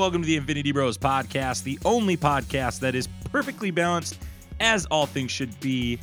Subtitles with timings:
[0.00, 4.18] welcome to the Infinity Bros podcast, the only podcast that is perfectly balanced
[4.58, 5.98] as all things should be.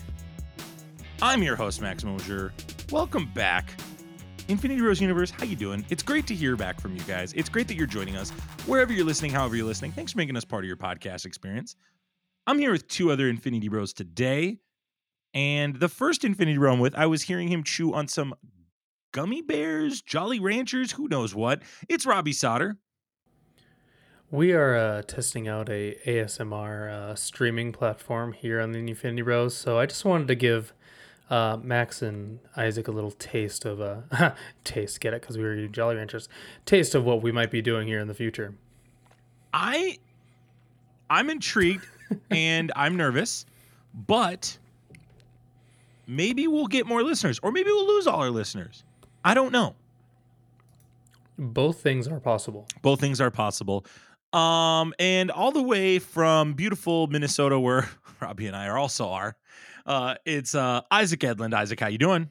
[1.19, 2.53] I'm your host, Max Mosier.
[2.91, 3.73] Welcome back.
[4.49, 5.83] Infinity Bros Universe, how you doing?
[5.89, 7.33] It's great to hear back from you guys.
[7.33, 8.29] It's great that you're joining us.
[8.67, 11.75] Wherever you're listening, however you're listening, thanks for making us part of your podcast experience.
[12.45, 14.59] I'm here with two other Infinity Bros today.
[15.33, 18.35] And the first Infinity Bro I'm with, I was hearing him chew on some
[19.11, 21.63] gummy bears, Jolly Ranchers, who knows what.
[21.89, 22.77] It's Robbie Sauter.
[24.29, 29.55] We are uh, testing out a ASMR uh, streaming platform here on the Infinity Bros.
[29.55, 30.73] So I just wanted to give
[31.29, 34.99] uh, Max and Isaac a little taste of a taste.
[34.99, 35.21] Get it?
[35.21, 36.27] Because we were eating Jolly Ranchers.
[36.65, 38.53] Taste of what we might be doing here in the future.
[39.53, 39.97] I,
[41.09, 41.87] I'm intrigued
[42.29, 43.45] and I'm nervous,
[43.93, 44.57] but
[46.05, 48.83] maybe we'll get more listeners, or maybe we'll lose all our listeners.
[49.23, 49.75] I don't know.
[51.37, 52.67] Both things are possible.
[52.81, 53.85] Both things are possible.
[54.33, 57.89] Um, and all the way from beautiful Minnesota, where
[58.21, 59.37] Robbie and I are also are,
[59.85, 61.53] uh, it's uh Isaac Edlund.
[61.53, 62.29] Isaac, how you doing?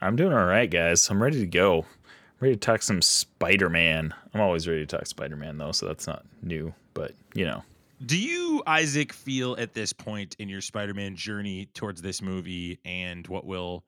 [0.00, 1.08] I'm doing all right, guys.
[1.10, 1.80] I'm ready to go.
[1.80, 4.14] I'm ready to talk some Spider Man.
[4.32, 7.64] I'm always ready to talk Spider Man, though, so that's not new, but you know.
[8.06, 12.78] Do you, Isaac, feel at this point in your Spider Man journey towards this movie
[12.84, 13.84] and what will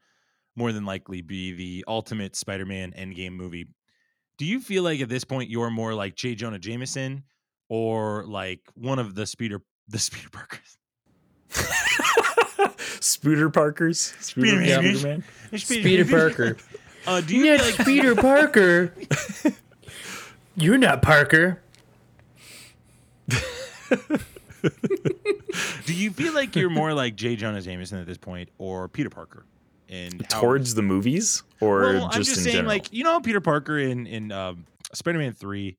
[0.57, 3.69] more than likely be the ultimate Spider Man endgame movie?
[4.41, 6.34] Do you feel like at this point you're more like J.
[6.34, 7.24] Jonah Jameson
[7.69, 10.78] or like one of the speeder the speeder Parkers?
[13.00, 14.00] Spooter Parkers?
[14.18, 14.80] Speeder Yeah.
[14.80, 15.02] Man.
[15.02, 15.24] Man?
[15.68, 16.56] Peter Parker.
[17.06, 18.92] Uh, do you feel like Peter Parker.
[20.55, 21.62] You're not Parker.
[23.28, 23.38] do
[25.94, 27.36] you feel like you're more like J.
[27.36, 29.46] Jonah Jameson at this point or Peter Parker?
[29.91, 32.68] And how- Towards the movies or well, just, I'm just in saying, general?
[32.68, 34.64] like you know, Peter Parker in in um,
[34.95, 35.77] Spider-Man three,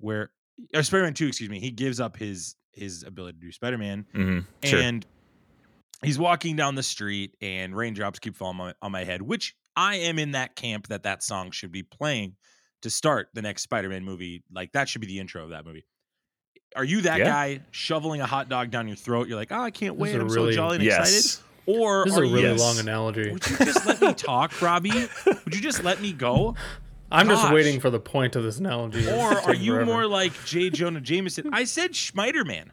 [0.00, 0.30] where
[0.74, 4.44] or Spider-Man two, excuse me, he gives up his his ability to do Spider-Man, Mhm,
[4.64, 4.80] sure.
[4.80, 5.06] and
[6.02, 9.22] he's walking down the street, and raindrops keep falling on my, on my head.
[9.22, 12.34] Which I am in that camp that that song should be playing
[12.82, 14.42] to start the next Spider-Man movie.
[14.52, 15.86] Like that should be the intro of that movie.
[16.74, 17.24] Are you that Yeah.
[17.26, 19.28] guy shoveling a hot dog down your throat?
[19.28, 20.14] You're like, oh, I can't wait.
[20.16, 20.98] I'm really- so jolly and yes.
[21.38, 21.44] excited.
[21.66, 22.60] Or This is are a really yes.
[22.60, 23.30] long analogy.
[23.32, 25.08] would you just let me talk, Robbie?
[25.26, 26.54] Would you just let me go?
[27.10, 29.08] I'm just waiting for the point of this analogy.
[29.08, 29.86] Or are you forever.
[29.86, 30.68] more like J.
[30.70, 31.50] Jonah Jameson?
[31.52, 32.68] I said Schmeiderman.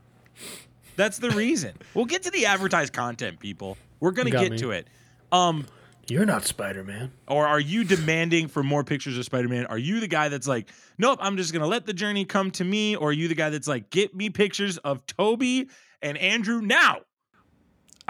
[0.96, 1.74] That's the reason.
[1.94, 3.78] We'll get to the advertised content, people.
[4.00, 4.58] We're gonna get me.
[4.58, 4.88] to it.
[5.32, 5.66] Um,
[6.10, 7.12] You're not Spider Man.
[7.28, 9.68] or are you demanding for more pictures of Spider-Man?
[9.68, 12.64] Are you the guy that's like, nope, I'm just gonna let the journey come to
[12.66, 12.96] me?
[12.96, 15.70] Or are you the guy that's like, get me pictures of Toby
[16.02, 16.98] and Andrew now?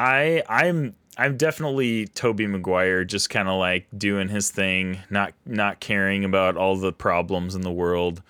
[0.01, 5.79] I I'm I'm definitely Tobey Maguire, just kind of like doing his thing, not not
[5.79, 8.23] caring about all the problems in the world.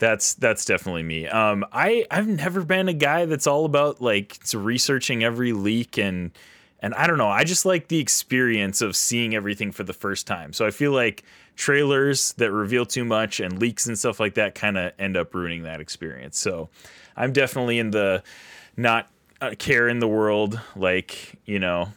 [0.00, 1.28] That's that's definitely me.
[1.28, 6.32] Um, I I've never been a guy that's all about like researching every leak and
[6.80, 7.28] and I don't know.
[7.28, 10.52] I just like the experience of seeing everything for the first time.
[10.52, 11.22] So I feel like
[11.54, 15.32] trailers that reveal too much and leaks and stuff like that kind of end up
[15.32, 16.36] ruining that experience.
[16.36, 16.68] So
[17.16, 18.24] I'm definitely in the
[18.76, 19.08] not
[19.42, 21.88] uh, care in the world, like you know,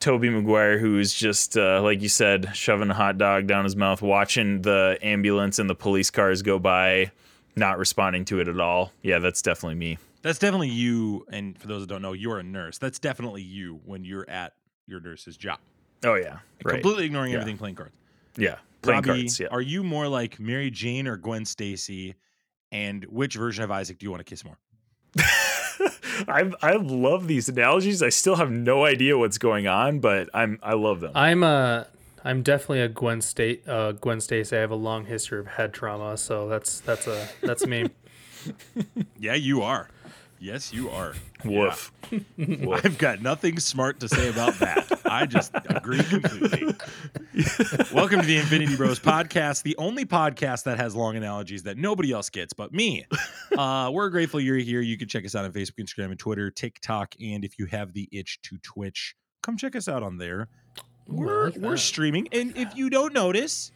[0.00, 3.76] Tobey Maguire, who is just uh, like you said, shoving a hot dog down his
[3.76, 7.10] mouth, watching the ambulance and the police cars go by,
[7.56, 8.92] not responding to it at all.
[9.02, 9.98] Yeah, that's definitely me.
[10.22, 11.24] That's definitely you.
[11.30, 12.78] And for those that don't know, you're a nurse.
[12.78, 14.54] That's definitely you when you're at
[14.86, 15.58] your nurse's job.
[16.04, 16.74] Oh yeah, right.
[16.74, 17.38] Completely ignoring Yeah.
[17.38, 17.92] everything playing cards.
[18.36, 19.40] Yeah, playing Robbie, cards.
[19.40, 19.46] Yeah.
[19.50, 22.14] Are you more like Mary Jane or Gwen Stacy?
[22.72, 24.58] And which version of Isaac do you want to kiss more?
[26.28, 28.02] I I love these analogies.
[28.02, 31.12] I still have no idea what's going on, but I'm I love them.
[31.14, 31.86] I'm a.
[32.26, 33.68] I'm definitely a Gwen State.
[33.68, 34.56] Uh, Gwen Stacy.
[34.56, 37.88] I have a long history of head trauma, so that's that's a that's me.
[39.18, 39.88] Yeah, you are.
[40.44, 41.14] Yes, you are.
[41.42, 41.90] Woof.
[42.36, 42.84] Woof.
[42.84, 45.00] I've got nothing smart to say about that.
[45.06, 46.66] I just agree completely.
[47.94, 52.12] Welcome to the Infinity Bros podcast, the only podcast that has long analogies that nobody
[52.12, 53.06] else gets but me.
[53.56, 54.82] Uh, we're grateful you're here.
[54.82, 57.94] You can check us out on Facebook, Instagram, and Twitter, TikTok, and if you have
[57.94, 60.48] the itch to Twitch, come check us out on there.
[61.08, 63.72] We're like we're streaming, and if you don't notice,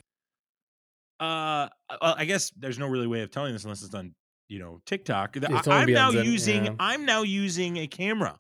[1.19, 1.69] uh,
[2.03, 4.15] well, I guess there's no really way of telling this unless it's on
[4.49, 5.37] you know TikTok.
[5.37, 6.75] It's I- only I'm now on Zen- using yeah.
[6.81, 8.39] I'm now using a camera.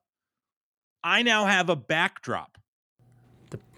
[1.05, 2.59] I now have a backdrop.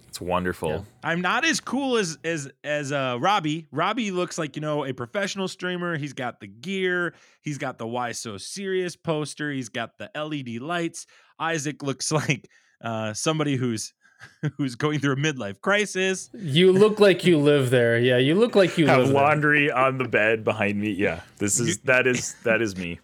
[0.09, 0.71] It's wonderful.
[0.71, 0.81] Yeah.
[1.05, 3.69] I'm not as cool as as as uh Robbie.
[3.71, 5.97] Robbie looks like you know a professional streamer.
[5.97, 7.15] He's got the gear.
[7.43, 9.53] He's got the Why So Serious poster.
[9.53, 11.07] He's got the LED lights.
[11.39, 12.49] Isaac looks like
[12.83, 13.93] uh somebody who's
[14.57, 16.31] who's going through a midlife crisis.
[16.35, 17.99] You look like you live there.
[17.99, 19.17] Yeah, you look like you Have live there.
[19.17, 20.91] laundry on the bed behind me.
[20.93, 23.01] Yeah, this is that is that is me.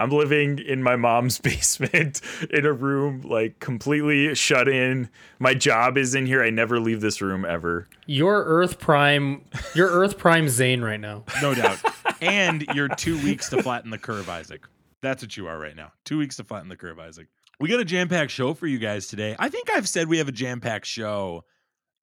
[0.00, 2.20] I'm living in my mom's basement
[2.50, 5.08] in a room like completely shut in.
[5.38, 6.42] My job is in here.
[6.42, 7.86] I never leave this room ever.
[8.06, 11.24] Your Earth Prime, your Earth Prime Zane right now.
[11.40, 11.78] No doubt.
[12.20, 14.64] and you're two weeks to flatten the curve, Isaac.
[15.00, 15.92] That's what you are right now.
[16.04, 17.28] Two weeks to flatten the curve, Isaac.
[17.60, 19.36] We got a jam packed show for you guys today.
[19.38, 21.44] I think I've said we have a jam packed show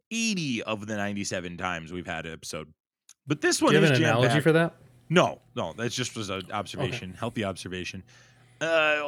[0.10, 2.74] 80 of the 97 times we've had an episode.
[3.28, 4.76] But this one Do you have is an analogy for that?
[5.10, 8.04] No, no, that's just was an observation, healthy observation.
[8.62, 9.02] Uh,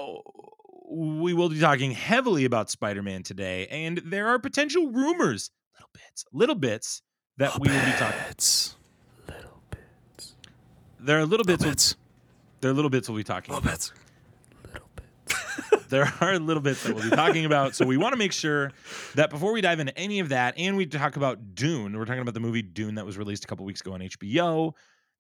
[0.90, 6.25] we will be talking heavily about Spider-Man today, and there are potential rumors, little bits,
[6.34, 7.01] little bits
[7.38, 8.19] that we will be talking.
[8.30, 8.75] It's
[11.00, 11.63] There are little bits.
[11.63, 11.95] bits.
[12.62, 13.54] There are little bits we'll be talking.
[13.54, 13.63] about.
[13.63, 13.92] bits.
[15.94, 17.75] There are little bits that we'll be talking about.
[17.75, 18.72] So we want to make sure
[19.16, 22.22] that before we dive into any of that, and we talk about Dune, we're talking
[22.22, 24.74] about the movie Dune that was released a couple weeks ago on HBO.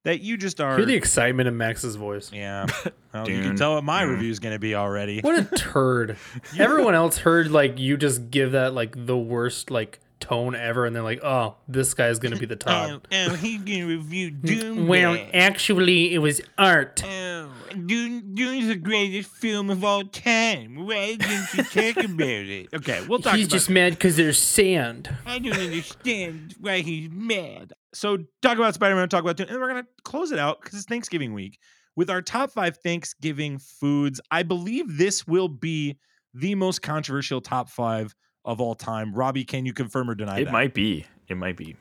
[0.05, 0.75] That you just are.
[0.75, 2.29] Hear the excitement in Max's voice.
[2.33, 2.65] yeah,
[3.13, 4.09] well, you can tell what my Mm.
[4.09, 5.21] review is going to be already.
[5.21, 6.17] What a turd.
[6.59, 10.95] Everyone else heard like you just give that like the worst like tone ever, and
[10.95, 14.87] they're like, "Oh, this guy's gonna be the top." Oh, oh, he's gonna review Dune.
[14.87, 15.29] well, Bad.
[15.33, 17.03] actually, it was art.
[17.05, 17.51] Oh,
[17.85, 20.85] Dune, Dune's the greatest film of all time.
[20.85, 22.67] Why didn't you talk about it?
[22.73, 25.15] Okay, we'll talk He's just mad because there's sand.
[25.25, 27.73] I don't understand why he's mad.
[27.93, 30.87] So talk about Spider-Man, talk about Dune, and we're gonna close it out because it's
[30.87, 31.59] Thanksgiving week
[31.95, 34.19] with our top five Thanksgiving foods.
[34.31, 35.97] I believe this will be
[36.33, 39.13] the most controversial top five of all time.
[39.13, 40.51] Robbie, can you confirm or deny It that?
[40.51, 41.05] might be.
[41.27, 41.75] It might be.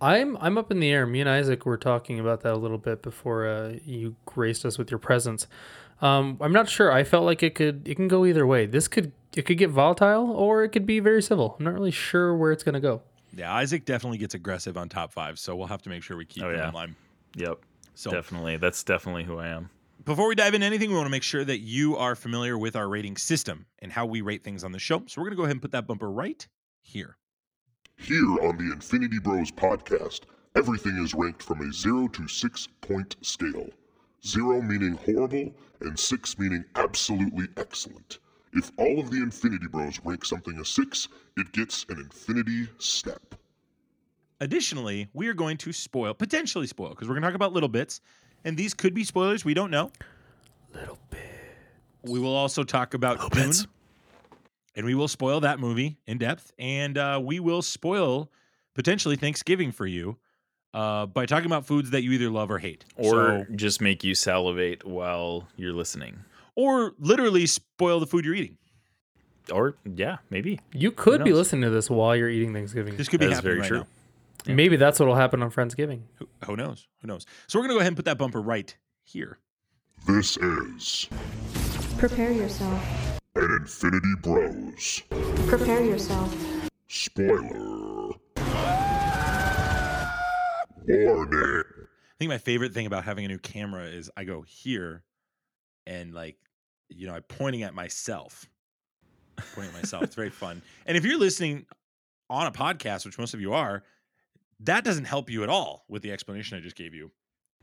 [0.00, 1.06] I'm I'm up in the air.
[1.06, 4.76] Me and Isaac were talking about that a little bit before uh, you graced us
[4.76, 5.46] with your presence.
[6.02, 6.92] Um, I'm not sure.
[6.92, 8.66] I felt like it could it can go either way.
[8.66, 11.56] This could it could get volatile or it could be very civil.
[11.58, 13.00] I'm not really sure where it's gonna go.
[13.36, 16.24] Yeah, Isaac definitely gets aggressive on top five, so we'll have to make sure we
[16.24, 16.68] keep Oh, him yeah.
[16.68, 16.96] in line.
[17.36, 17.58] Yep.
[17.94, 18.56] So Definitely.
[18.58, 19.70] That's definitely who I am.
[20.04, 22.76] Before we dive into anything, we want to make sure that you are familiar with
[22.76, 25.02] our rating system and how we rate things on the show.
[25.06, 26.46] So we're gonna go ahead and put that bumper right
[26.80, 27.16] here.
[27.96, 30.22] Here on the Infinity Bros podcast,
[30.56, 33.68] everything is ranked from a 0 to 6 point scale.
[34.26, 38.18] 0 meaning horrible, and 6 meaning absolutely excellent.
[38.52, 43.34] If all of the Infinity Bros rank something a 6, it gets an Infinity Step.
[44.40, 47.68] Additionally, we are going to spoil, potentially spoil, because we're going to talk about little
[47.68, 48.00] bits,
[48.44, 49.44] and these could be spoilers.
[49.44, 49.90] We don't know.
[50.74, 51.20] Little bit.
[52.02, 53.66] We will also talk about Dune, bits.
[54.76, 58.30] and we will spoil that movie in depth, and uh, we will spoil
[58.74, 60.16] potentially Thanksgiving for you
[60.74, 64.02] uh, by talking about foods that you either love or hate, Or So- just make
[64.04, 66.18] you salivate while you're listening.
[66.56, 68.58] or literally spoil the food you're eating.
[69.52, 70.58] Or yeah, maybe.
[70.72, 72.96] You could be listening to this while you're eating Thanksgiving.
[72.96, 73.78] This could be That is happening very right true.
[73.80, 73.86] now.
[74.46, 76.02] Maybe that's what'll happen on Friendsgiving.
[76.16, 76.86] Who, who knows?
[77.00, 77.24] Who knows?
[77.46, 79.38] So we're going to go ahead and put that bumper right here.
[80.06, 81.08] This is
[81.96, 83.20] Prepare yourself.
[83.36, 85.02] an Infinity Bros
[85.48, 86.34] Prepare yourself.
[86.88, 88.10] spoiler.
[90.86, 91.62] Warning.
[91.66, 95.02] I think my favorite thing about having a new camera is I go here
[95.86, 96.36] and like,
[96.90, 98.46] you know, I'm pointing at myself.
[99.54, 100.02] Pointing at myself.
[100.04, 100.60] It's very fun.
[100.86, 101.64] And if you're listening
[102.28, 103.82] on a podcast, which most of you are,
[104.60, 107.10] that doesn't help you at all with the explanation I just gave you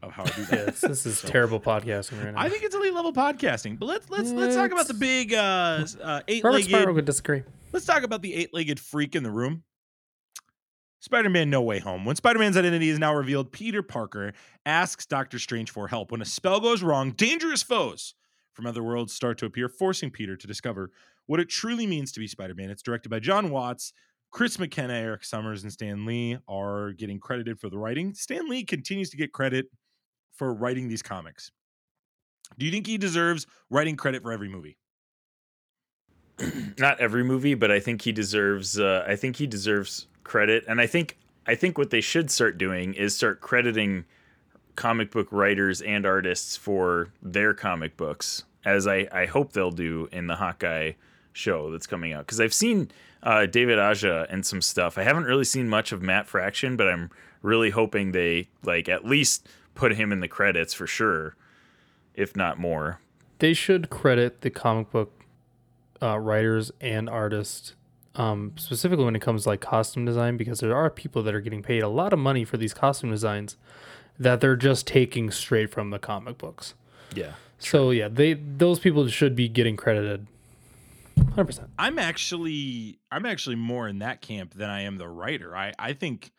[0.01, 0.67] of how I do that.
[0.67, 2.39] Yes, this is terrible podcasting right now.
[2.39, 5.85] I think it's elite level podcasting, but let's let's let's talk about the big uh,
[6.01, 6.95] uh eight Spiral legged.
[6.95, 7.43] would disagree.
[7.71, 9.63] Let's talk about the eight legged freak in the room.
[10.99, 12.05] Spider-Man No Way Home.
[12.05, 14.33] When Spider-Man's identity is now revealed, Peter Parker
[14.67, 16.11] asks Doctor Strange for help.
[16.11, 18.13] When a spell goes wrong, dangerous foes
[18.53, 20.91] from other worlds start to appear, forcing Peter to discover
[21.25, 22.69] what it truly means to be Spider-Man.
[22.69, 23.93] It's directed by Jon Watts.
[24.31, 28.13] Chris McKenna, Erik Sommers, and Stan Lee are getting credited for the writing.
[28.13, 29.67] Stan Lee continues to get credit
[30.33, 31.51] for writing these comics.
[32.57, 34.77] Do you think he deserves writing credit for every movie?
[36.77, 38.79] Not every movie, but I think he deserves.
[38.79, 42.57] Uh, I think he deserves credit, and I think I think what they should start
[42.57, 44.05] doing is start crediting
[44.75, 50.07] comic book writers and artists for their comic books, as I I hope they'll do
[50.11, 50.93] in the Hawkeye
[51.33, 52.25] show that's coming out.
[52.25, 52.91] Because I've seen
[53.23, 54.97] uh, David Aja and some stuff.
[54.97, 57.09] I haven't really seen much of Matt Fraction, but I'm
[57.41, 61.35] really hoping they like at least put him in the credits for sure,
[62.13, 62.99] if not more.
[63.39, 65.11] They should credit the comic book
[66.01, 67.75] uh, writers and artists,
[68.15, 71.41] um, specifically when it comes to like costume design, because there are people that are
[71.41, 73.57] getting paid a lot of money for these costume designs
[74.19, 76.75] that they're just taking straight from the comic books.
[77.15, 77.33] Yeah.
[77.57, 80.27] So yeah, they those people should be getting credited.
[81.29, 81.69] Hundred percent.
[81.79, 85.55] I'm actually I'm actually more in that camp than I am the writer.
[85.55, 86.31] I I think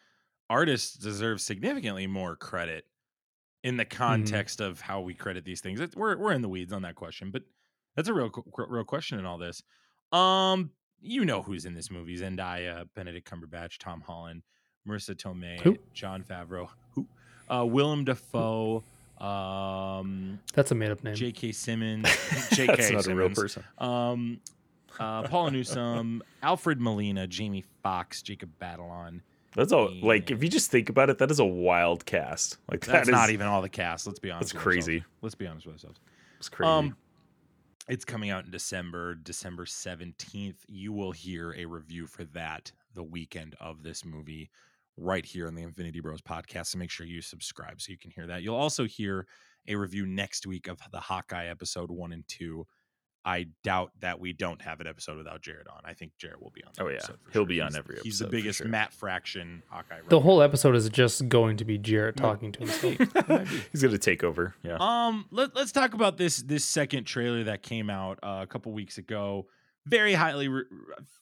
[0.50, 2.84] artists deserve significantly more credit
[3.64, 5.80] in the context of how we credit these things.
[5.80, 7.42] It's, we're we're in the weeds on that question, but
[7.96, 8.30] that's a real
[8.68, 9.62] real question in all this.
[10.12, 10.70] Um,
[11.00, 14.42] you know who's in this movie: Zendaya, Benedict Cumberbatch, Tom Holland,
[14.86, 15.78] Marisa Tomei, Who?
[15.94, 17.06] Jon Favreau, who,
[17.48, 18.82] uh, Willem Dafoe,
[19.18, 21.14] um, That's a made up name.
[21.14, 21.52] J.K.
[21.52, 22.06] Simmons,
[22.52, 22.76] J.K.
[22.76, 23.64] That's not a real person.
[23.78, 24.40] um,
[25.00, 29.20] uh, Paula Newsome, Alfred Molina, Jamie Foxx, Jacob Batalon.
[29.54, 29.92] That's all.
[30.02, 32.56] Like, if you just think about it, that is a wild cast.
[32.70, 34.06] Like, That's that not even all the cast.
[34.06, 34.54] Let's be honest.
[34.54, 34.86] That's with ourselves.
[34.86, 35.04] crazy.
[35.20, 36.00] Let's be honest with ourselves.
[36.38, 36.70] It's crazy.
[36.70, 36.96] Um,
[37.88, 40.64] it's coming out in December, December seventeenth.
[40.68, 44.50] You will hear a review for that the weekend of this movie
[44.96, 46.68] right here on the Infinity Bros podcast.
[46.68, 48.42] So make sure you subscribe so you can hear that.
[48.42, 49.26] You'll also hear
[49.68, 52.66] a review next week of the Hawkeye episode one and two.
[53.24, 55.80] I doubt that we don't have an episode without Jared on.
[55.84, 56.72] I think Jared will be on.
[56.80, 56.98] Oh, yeah.
[57.00, 57.46] for He'll sure.
[57.46, 58.66] be on He's- every He's the biggest sure.
[58.68, 59.98] Matt Fraction Hawkeye.
[60.08, 60.22] The runner.
[60.24, 63.48] whole episode is just going to be Jarrett talking to himself.
[63.72, 64.54] He's gonna take over.
[64.64, 64.76] Yeah.
[64.80, 68.72] Um, let, let's talk about this this second trailer that came out uh, a couple
[68.72, 69.46] weeks ago.
[69.86, 70.64] Very highly, re-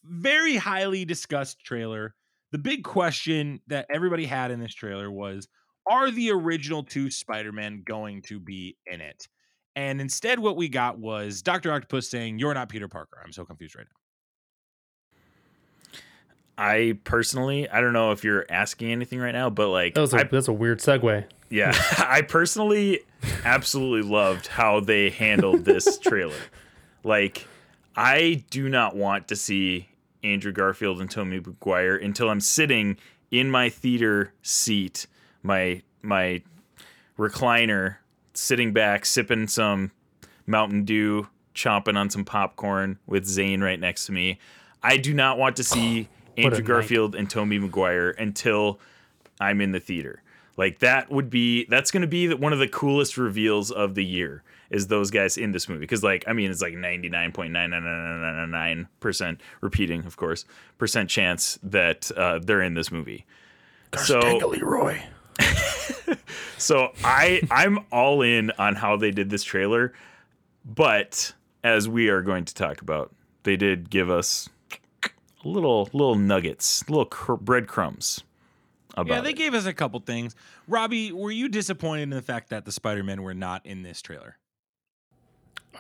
[0.05, 2.15] very highly discussed trailer.
[2.53, 5.49] The big question that everybody had in this trailer was:
[5.87, 9.29] Are the original two Spider-Man going to be in it?
[9.77, 13.45] And instead, what we got was Doctor Octopus saying, "You're not Peter Parker." I'm so
[13.45, 13.97] confused right now.
[16.59, 20.13] I personally, I don't know if you're asking anything right now, but like, That was
[20.13, 21.25] a, I, that's a weird segue.
[21.49, 23.01] yeah, I personally
[23.45, 26.35] absolutely loved how they handled this trailer.
[27.03, 27.47] Like,
[27.97, 29.89] I do not want to see
[30.23, 32.99] Andrew Garfield and Tobey Maguire until I'm sitting
[33.31, 35.07] in my theater seat,
[35.43, 36.43] my my
[37.19, 37.97] recliner,
[38.35, 39.93] sitting back, sipping some
[40.47, 44.39] Mountain Dew, chomping on some popcorn with Zane right next to me.
[44.83, 46.67] I do not want to see a Andrew night.
[46.67, 48.81] Garfield and Tobey Maguire until
[49.41, 50.23] I'm in the theater.
[50.57, 54.05] Like that would be that's going to be one of the coolest reveals of the
[54.05, 60.05] year is those guys in this movie because like I mean it's like 99.99999% repeating
[60.05, 60.45] of course
[60.77, 63.25] percent chance that uh, they're in this movie.
[63.97, 65.01] So Leroy.
[66.59, 69.93] so I I'm all in on how they did this trailer,
[70.65, 71.33] but
[71.65, 73.13] as we are going to talk about,
[73.43, 74.49] they did give us
[75.45, 78.23] little little nuggets, little cr- breadcrumbs
[78.97, 79.37] about Yeah, they it.
[79.37, 80.35] gave us a couple things.
[80.69, 84.37] Robbie, were you disappointed in the fact that the Spider-Men were not in this trailer?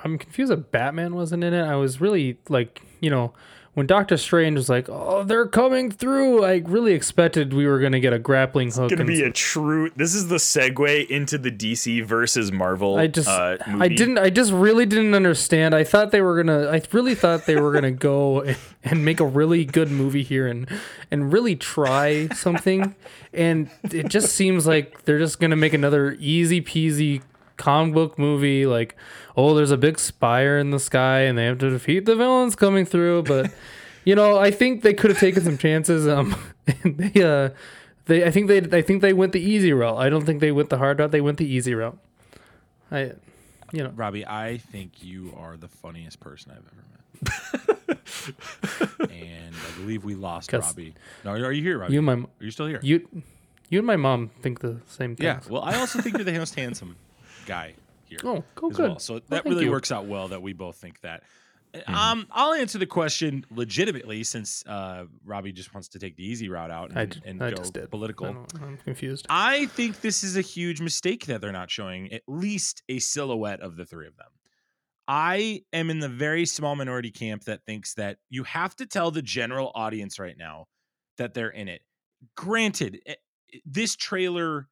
[0.04, 1.62] I'm confused that Batman wasn't in it.
[1.62, 3.32] I was really like, you know,
[3.74, 8.00] when Doctor Strange was like, "Oh, they're coming through," I really expected we were gonna
[8.00, 8.90] get a grappling hook.
[8.90, 9.90] It's gonna be a true.
[9.94, 12.96] This is the segue into the DC versus Marvel.
[12.96, 15.74] I just, uh, I didn't, I just really didn't understand.
[15.74, 19.20] I thought they were gonna, I really thought they were gonna go and, and make
[19.20, 20.68] a really good movie here and
[21.10, 22.94] and really try something,
[23.32, 27.22] and it just seems like they're just gonna make another easy peasy
[27.60, 28.66] comic book movie.
[28.66, 28.96] Like,
[29.36, 32.56] oh, there's a big spire in the sky, and they have to defeat the villains
[32.56, 33.24] coming through.
[33.24, 33.52] But
[34.04, 36.08] you know, I think they could have taken some chances.
[36.08, 36.34] Um,
[36.82, 37.50] and they, uh,
[38.06, 39.98] they, I think they, I think they went the easy route.
[39.98, 41.10] I don't think they went the hard route.
[41.10, 41.98] They went the easy route.
[42.90, 43.12] I,
[43.72, 46.90] you know, Robbie, I think you are the funniest person I've ever met.
[49.10, 50.94] and I believe we lost Robbie.
[51.24, 51.92] No, are you here, Robbie?
[51.92, 52.80] you and my are you still here?
[52.82, 53.06] you,
[53.68, 55.26] you and my mom think the same thing.
[55.26, 55.40] yeah.
[55.48, 56.96] Well, I also think you're the most handsome
[57.47, 58.18] guy here.
[58.25, 58.88] Oh, go as good.
[58.90, 58.99] well.
[58.99, 59.70] So Well, that really you.
[59.70, 61.23] works out well that we both think that.
[61.75, 61.94] Mm-hmm.
[61.94, 66.49] Um, I'll answer the question legitimately since uh, Robbie just wants to take the easy
[66.49, 68.26] route out and, I, j- and I go political.
[68.61, 69.26] I'm confused.
[69.30, 73.61] I think this is a huge mistake that they're not showing at least a silhouette
[73.61, 74.26] of the three of them.
[75.06, 79.12] I am in the very small minority camp that thinks that you have to tell
[79.12, 80.66] the general audience right now
[81.18, 81.82] that they're in it.
[82.37, 83.14] Granted, eh,
[83.64, 84.68] this trailer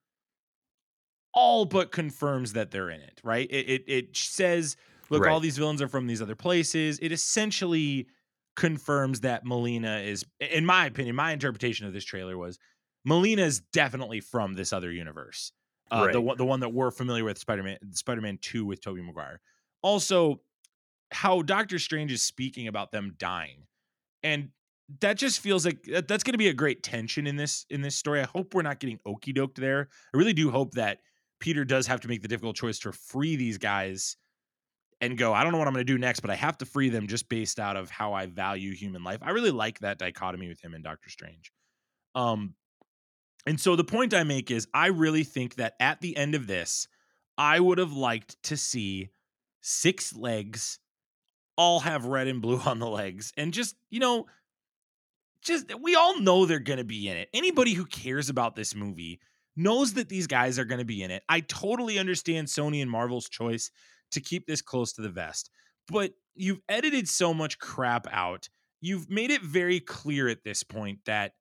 [1.34, 3.48] all but confirms that they're in it, right?
[3.50, 4.76] It it, it says,
[5.10, 6.98] look, all these villains are from these other places.
[7.00, 8.08] It essentially
[8.56, 12.58] confirms that Molina is, in my opinion, my interpretation of this trailer was
[13.04, 15.52] Molina is definitely from this other universe.
[15.90, 16.24] Uh, The Right.
[16.26, 19.40] one, the one that we're familiar with, Spider-Man, Spider-Man Two with Tobey Maguire.
[19.82, 20.42] Also,
[21.12, 23.66] how Doctor Strange is speaking about them dying,
[24.22, 24.50] and
[25.00, 27.96] that just feels like that's going to be a great tension in this in this
[27.96, 28.20] story.
[28.20, 29.88] I hope we're not getting okey doked there.
[30.14, 31.00] I really do hope that
[31.40, 34.16] Peter does have to make the difficult choice to free these guys
[35.00, 35.32] and go.
[35.32, 37.06] I don't know what I'm going to do next, but I have to free them
[37.06, 39.20] just based out of how I value human life.
[39.22, 41.52] I really like that dichotomy with him and Doctor Strange.
[42.14, 42.54] Um,
[43.46, 46.46] and so the point I make is I really think that at the end of
[46.46, 46.88] this,
[47.36, 49.10] I would have liked to see
[49.60, 50.80] six legs
[51.56, 54.26] all have red and blue on the legs and just, you know,
[55.40, 57.28] just we all know they're going to be in it.
[57.32, 59.20] Anybody who cares about this movie
[59.58, 61.22] knows that these guys are going to be in it.
[61.28, 63.70] I totally understand Sony and Marvel's choice
[64.12, 65.50] to keep this close to the vest,
[65.88, 68.48] but you've edited so much crap out.
[68.80, 71.32] You've made it very clear at this point that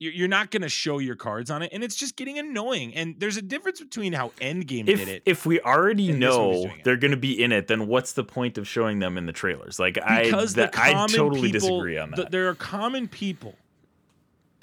[0.00, 2.94] you're you're not going to show your cards on it, and it's just getting annoying.
[2.94, 5.22] And there's a difference between how Endgame if did it.
[5.24, 8.12] if we already and this movie's know they're going to be in it, then what's
[8.12, 9.78] the point of showing them in the trailers?
[9.78, 12.32] Like because I, the that, I totally people, disagree on th- that.
[12.32, 13.54] there are common people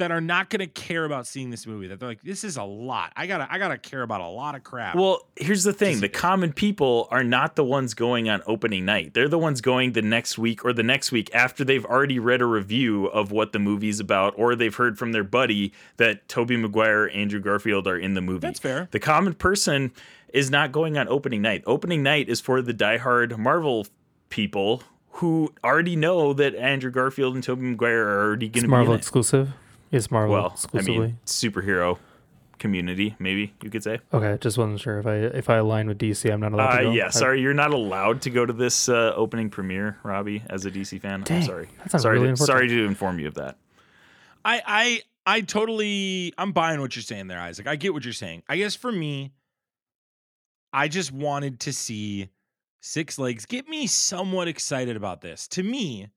[0.01, 1.87] that are not going to care about seeing this movie.
[1.87, 3.13] That they're like, this is a lot.
[3.15, 4.95] I gotta, I gotta care about a lot of crap.
[4.95, 9.13] Well, here's the thing: the common people are not the ones going on opening night.
[9.13, 12.41] They're the ones going the next week or the next week after they've already read
[12.41, 16.57] a review of what the movie's about, or they've heard from their buddy that Tobey
[16.57, 18.39] Maguire, Andrew Garfield are in the movie.
[18.39, 18.87] That's fair.
[18.91, 19.91] The common person
[20.33, 21.63] is not going on opening night.
[21.67, 23.85] Opening night is for the diehard Marvel
[24.29, 24.81] people
[25.15, 28.93] who already know that Andrew Garfield and Tobey Maguire are already going to be Marvel
[28.93, 29.01] in it.
[29.01, 29.53] exclusive.
[29.91, 30.99] It's Marvel Well, I exclusively.
[30.99, 31.97] mean, superhero
[32.59, 33.99] community, maybe you could say.
[34.13, 36.77] okay, just wasn't sure if I if I align with DC, I'm not allowed Uh,
[36.77, 36.91] to go.
[36.91, 40.65] yeah, I- sorry, you're not allowed to go to this uh, opening premiere, Robbie, as
[40.65, 41.23] a DC fan.
[41.29, 41.69] I'm sorry.
[41.79, 42.47] that's not sorry, really to, important.
[42.47, 43.57] sorry to inform you of that.
[44.45, 45.01] I, I,
[45.37, 47.67] I totally, I'm buying what you're saying there, Isaac.
[47.67, 48.43] I get what you're saying.
[48.49, 49.31] I guess for me,
[50.73, 52.29] I just wanted to see
[52.81, 55.47] Six Legs get me somewhat excited about this.
[55.49, 56.07] To me,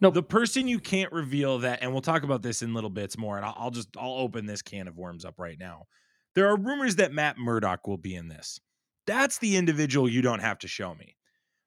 [0.00, 0.14] Nope.
[0.14, 3.36] the person you can't reveal that, and we'll talk about this in little bits more,
[3.36, 5.84] and I'll, I'll just I'll open this can of worms up right now.
[6.34, 8.60] There are rumors that Matt Murdock will be in this.
[9.06, 11.16] That's the individual you don't have to show me.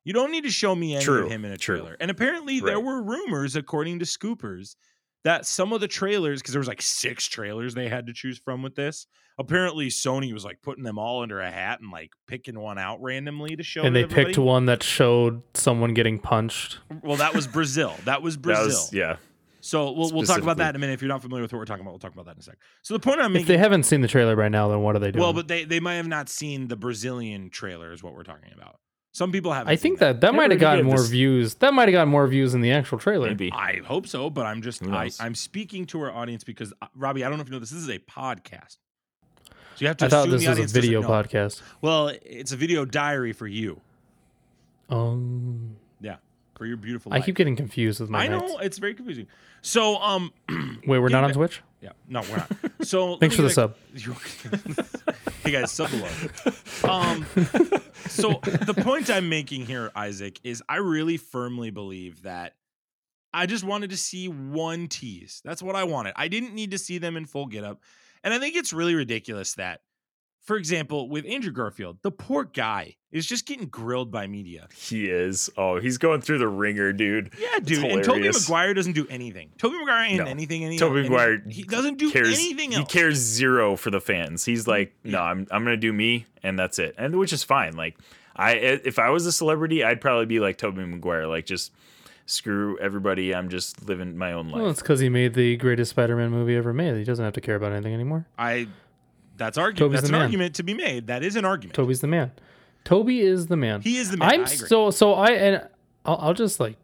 [0.03, 1.77] You don't need to show me any True, of him in a true.
[1.77, 1.97] trailer.
[1.99, 4.75] And apparently, there were rumors, according to Scoopers,
[5.23, 8.37] that some of the trailers, because there was like six trailers they had to choose
[8.39, 9.07] from with this.
[9.39, 13.01] Apparently, Sony was like putting them all under a hat and like picking one out
[13.01, 13.81] randomly to show.
[13.83, 14.25] and they everybody.
[14.25, 16.79] picked one that showed someone getting punched.
[17.01, 17.95] Well, that was Brazil.
[18.05, 18.65] That was That Brazil.
[18.67, 19.17] was, yeah.
[19.63, 20.93] So we'll, we'll talk about that in a minute.
[20.93, 22.43] If you're not familiar with what we're talking about, we'll talk about that in a
[22.43, 22.57] sec.
[22.81, 24.95] So the point I'm making, If they haven't seen the trailer by now, then what
[24.95, 25.21] are they doing?
[25.21, 27.91] well, but they they might have not seen the Brazilian trailer.
[27.93, 28.79] Is what we're talking about.
[29.13, 29.71] Some people haven't.
[29.71, 31.55] I think that that might have Everybody gotten more this- views.
[31.55, 33.27] That might have gotten more views than the actual trailer.
[33.27, 33.51] Maybe.
[33.51, 37.25] I hope so, but I'm just I, I'm speaking to our audience because uh, Robbie,
[37.25, 37.71] I don't know if you know this.
[37.71, 38.77] This is a podcast,
[39.49, 40.05] so you have to.
[40.05, 41.61] I thought this was a video podcast.
[41.81, 43.81] Well, it's a video diary for you.
[44.89, 46.17] Um, Yeah,
[46.55, 47.11] for your beautiful.
[47.13, 47.25] I life.
[47.25, 48.55] keep getting confused with my I know nights.
[48.61, 49.27] it's very confusing.
[49.61, 51.61] So um, Wait, we're Give not it- on Twitch.
[51.81, 52.51] Yeah, no, we're not.
[52.83, 53.75] So Thanks for the let sub.
[53.93, 54.01] me
[55.43, 56.07] hey guys, sub below.
[56.83, 57.25] Um,
[58.07, 62.55] so the point I'm making here, Isaac, is I really firmly believe that
[63.33, 65.41] I just wanted to see one tease.
[65.45, 66.13] That's what I wanted.
[66.15, 67.81] I didn't need to see them in full get up.
[68.23, 69.81] And I think it's really ridiculous that,
[70.41, 74.67] for example, with Andrew Garfield, the poor guy is just getting grilled by media.
[74.75, 75.49] He is.
[75.57, 77.33] Oh, he's going through the ringer, dude.
[77.39, 77.83] Yeah, dude.
[77.83, 78.29] And Toby.
[78.29, 79.51] Maguire doesn't do anything.
[79.57, 80.25] Tobey Maguire ain't No.
[80.25, 80.63] anything.
[80.63, 84.45] Any, Tobey Maguire he doesn't do cares, anything He cares zero for the fans.
[84.45, 87.43] He's mm, like, no, I'm I'm gonna do me, and that's it, and which is
[87.43, 87.75] fine.
[87.75, 87.97] Like,
[88.35, 91.71] I if I was a celebrity, I'd probably be like Tobey Maguire, like just
[92.25, 93.35] screw everybody.
[93.35, 94.61] I'm just living my own life.
[94.61, 96.95] Well, it's because he made the greatest Spider-Man movie ever made.
[96.95, 98.25] He doesn't have to care about anything anymore.
[98.39, 98.67] I.
[99.41, 99.77] That's argument.
[99.79, 100.21] Toby's That's the an man.
[100.27, 101.07] argument to be made.
[101.07, 101.75] That is an argument.
[101.75, 102.31] Toby's the man.
[102.83, 103.81] Toby is the man.
[103.81, 104.29] He is the man.
[104.31, 104.55] I'm agree.
[104.55, 105.67] so so I and
[106.05, 106.77] I'll, I'll just like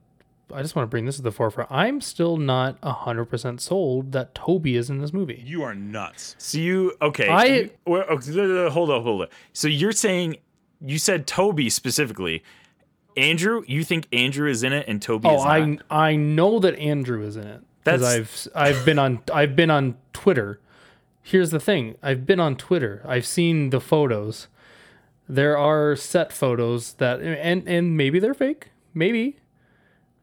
[0.54, 1.72] I just want to bring this to the forefront.
[1.72, 5.44] I'm still not hundred percent sold that Toby is in this movie.
[5.46, 6.36] You are nuts.
[6.38, 7.28] So you okay?
[7.28, 9.32] I- you- well, okay, hold up, hold up.
[9.54, 10.38] So you're saying
[10.82, 12.44] you said Toby specifically.
[13.16, 15.80] Andrew, you think Andrew is in it and Toby Oh, is I?
[15.90, 19.96] I know that Andrew is in it because I've I've been on I've been on
[20.14, 20.60] Twitter.
[21.30, 23.02] Here's the thing: I've been on Twitter.
[23.06, 24.48] I've seen the photos.
[25.28, 29.36] There are set photos that and and maybe they're fake, maybe,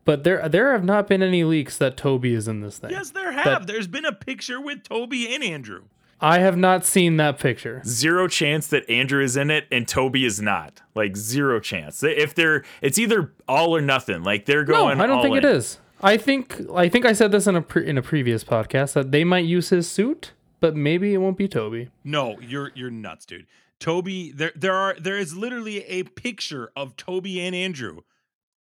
[0.06, 2.90] but there there have not been any leaks that Toby is in this thing.
[2.90, 3.44] Yes, there have.
[3.44, 5.82] That- There's been a picture with Toby and Andrew.
[6.22, 7.82] I have not seen that picture.
[7.84, 10.80] Zero chance that Andrew is in it and Toby is not.
[10.94, 12.02] Like zero chance.
[12.02, 14.22] If they're, it's either all or nothing.
[14.22, 14.78] Like they're going.
[14.78, 15.00] No, going.
[15.02, 15.44] I don't all think in.
[15.44, 15.80] it is.
[16.00, 19.12] I think I think I said this in a pre- in a previous podcast that
[19.12, 20.32] they might use his suit,
[20.64, 21.90] but maybe it won't be Toby.
[22.04, 23.46] No, you're you're nuts, dude.
[23.78, 27.98] Toby, there there are there is literally a picture of Toby and Andrew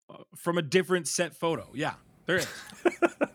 [0.09, 1.69] uh, from a different set photo.
[1.75, 1.93] Yeah,
[2.25, 2.47] there is.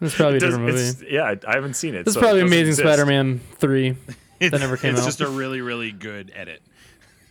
[0.00, 1.06] This is probably a It does- different movie.
[1.14, 2.04] yeah, I haven't seen it.
[2.04, 2.86] This is so probably doesn't Amazing exist.
[2.88, 3.96] Spider-Man three.
[4.40, 5.08] It's, never came it's out.
[5.08, 6.62] It's just a really really good edit.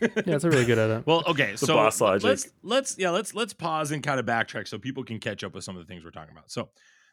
[0.02, 1.04] Yeah, it's a really good edit.
[1.08, 2.24] Well, okay, so BossLogic.
[2.24, 5.54] let's let's yeah let's let's pause and kind of backtrack so people can catch up
[5.56, 6.52] with some of the things we're talking about.
[6.52, 6.70] So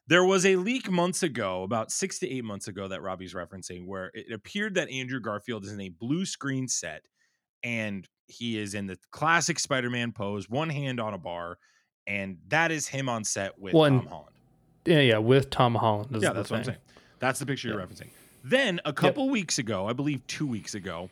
[0.07, 3.87] there was a leak months ago, about six to eight months ago, that Robbie's referencing,
[3.87, 7.03] where it appeared that Andrew Garfield is in a blue screen set,
[7.63, 11.59] and he is in the classic Spider-Man pose, one hand on a bar,
[12.07, 14.37] and that is him on set with Well, Tom Holland.
[14.85, 16.11] Yeah, yeah, with Tom Holland.
[16.21, 16.79] Yeah, that's what I'm saying.
[17.19, 18.11] That's the picture you're referencing.
[18.43, 21.09] Then a couple weeks ago, I believe two weeks ago,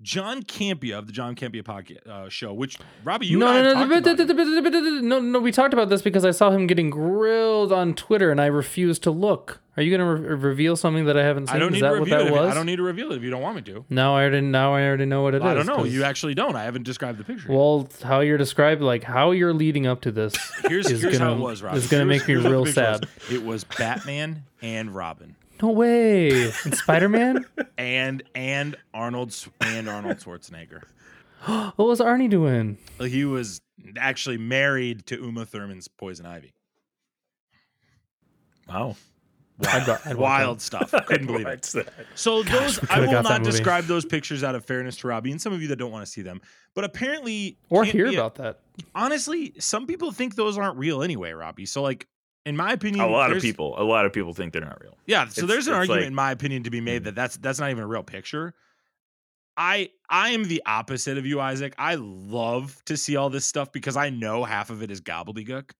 [0.00, 4.00] John Campea of the John Campea podcast uh, show, which Robbie, you no, no, no,
[4.00, 5.40] but- but- but- no, no.
[5.40, 9.02] We talked about this because I saw him getting grilled on Twitter, and I refused
[9.04, 9.60] to look.
[9.76, 11.56] Are you going to re- reveal something that I haven't seen?
[11.56, 12.50] I don't Is need that to reveal that it.
[12.50, 13.84] I don't need to reveal it if you don't want me to.
[13.90, 15.42] Now I already now I already know what it is.
[15.44, 15.84] I don't know.
[15.84, 16.54] You actually don't.
[16.56, 17.52] I haven't described the picture.
[17.52, 20.34] Well, how you're described, like how you're leading up to this,
[20.68, 21.78] here's is here's how gonna- it was, Robbie.
[21.78, 23.00] is gonna make me here's what the real picture was.
[23.28, 23.32] sad.
[23.34, 26.52] It was Batman and Robin, no way.
[26.64, 27.44] And Spider Man.
[27.78, 30.82] and and Arnold and Arnold Schwarzenegger.
[31.44, 32.78] what was Arnie doing?
[32.98, 33.60] Like, He was
[33.96, 36.52] actually married to Uma Thurman's Poison Ivy.
[38.68, 38.96] Wow.
[39.66, 40.92] I'd, I'd Wild stuff.
[41.06, 41.62] Couldn't believe it.
[41.62, 41.88] That?
[42.14, 45.52] So those I will not describe those pictures out of fairness to Robbie and some
[45.52, 46.40] of you that don't want to see them.
[46.74, 48.60] But apparently or hear be- about that.
[48.94, 51.66] honestly, some people think those aren't real anyway, Robbie.
[51.66, 52.06] So like
[52.48, 53.74] in my opinion, A lot of people.
[53.80, 54.96] A lot of people think they're not real.
[55.06, 57.04] Yeah, so It's- there's an argument like- in my opinion to be made hmm.
[57.06, 58.54] that that's that's not even a real picture.
[59.56, 61.74] I I am the opposite of you, Isaac.
[61.78, 65.72] I love to see all this stuff because I know half of it is gobbledygook.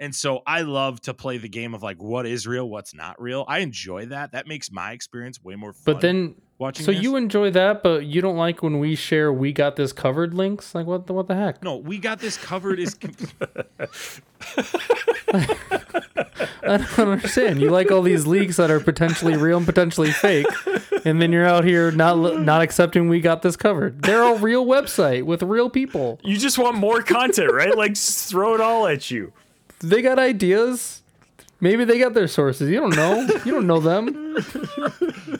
[0.00, 3.20] And so I love to play the game of like what is real, what's not
[3.20, 3.44] real.
[3.48, 4.32] I enjoy that.
[4.32, 5.94] That makes my experience way more fun.
[5.94, 7.02] But then, watching so this.
[7.02, 10.74] you enjoy that, but you don't like when we share "we got this covered" links.
[10.74, 11.62] Like what the what the heck?
[11.62, 12.96] no, we got this covered is
[16.62, 17.60] I don't understand.
[17.60, 20.46] You like all these leaks that are potentially real and potentially fake,
[21.04, 24.02] and then you're out here not not accepting we got this covered.
[24.02, 26.18] They're a real website with real people.
[26.22, 27.76] You just want more content, right?
[27.76, 29.32] Like throw it all at you.
[29.80, 31.02] They got ideas.
[31.60, 32.68] Maybe they got their sources.
[32.70, 33.20] You don't know.
[33.44, 34.36] You don't know them.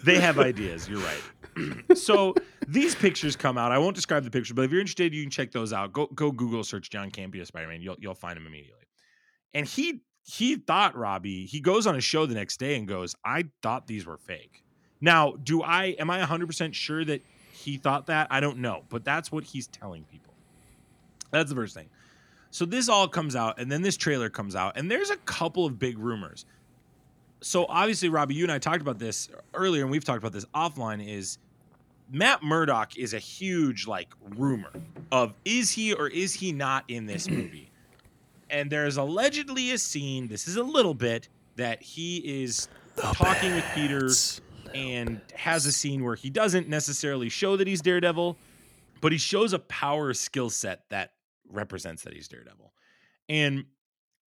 [0.02, 0.88] they have ideas.
[0.88, 1.22] You're right.
[1.96, 2.34] so
[2.66, 3.72] these pictures come out.
[3.72, 5.92] I won't describe the picture, but if you're interested, you can check those out.
[5.92, 7.82] Go go Google search John Campea Spider Man.
[7.82, 8.86] You'll you'll find him immediately.
[9.54, 11.46] And he he thought Robbie.
[11.46, 14.64] He goes on a show the next day and goes, "I thought these were fake."
[15.00, 18.28] Now, do I am I 100 percent sure that he thought that?
[18.30, 20.34] I don't know, but that's what he's telling people.
[21.30, 21.88] That's the first thing.
[22.58, 25.64] So this all comes out, and then this trailer comes out, and there's a couple
[25.64, 26.44] of big rumors
[27.40, 30.44] so obviously, Robbie, you and I talked about this earlier, and we've talked about this
[30.54, 31.06] offline.
[31.06, 31.38] Is
[32.10, 34.72] Matt Murdock is a huge like rumor
[35.12, 37.70] of is he or is he not in this movie?
[38.50, 40.26] And there's allegedly a scene.
[40.26, 44.10] This is a little bit that he is talking with Peter
[44.74, 48.36] and has a scene where he doesn't necessarily show that he's Daredevil,
[49.00, 51.12] but he shows a power skill set that
[51.48, 52.72] represents that he's Daredevil.
[53.28, 53.66] And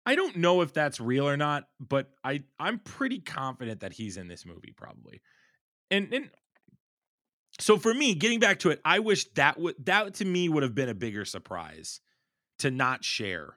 [0.07, 4.17] I don't know if that's real or not, but I I'm pretty confident that he's
[4.17, 5.21] in this movie probably.
[5.91, 6.31] And and
[7.59, 10.63] so for me, getting back to it, I wish that would that to me would
[10.63, 12.01] have been a bigger surprise
[12.59, 13.57] to not share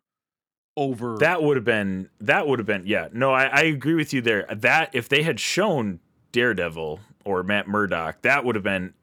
[0.76, 2.10] over That would have been.
[2.20, 2.86] That would have been.
[2.86, 3.10] Yeah.
[3.14, 4.46] No, I, I agree with you there.
[4.52, 6.00] That if they had shown
[6.32, 8.94] Daredevil or Matt Murdock, that would have been.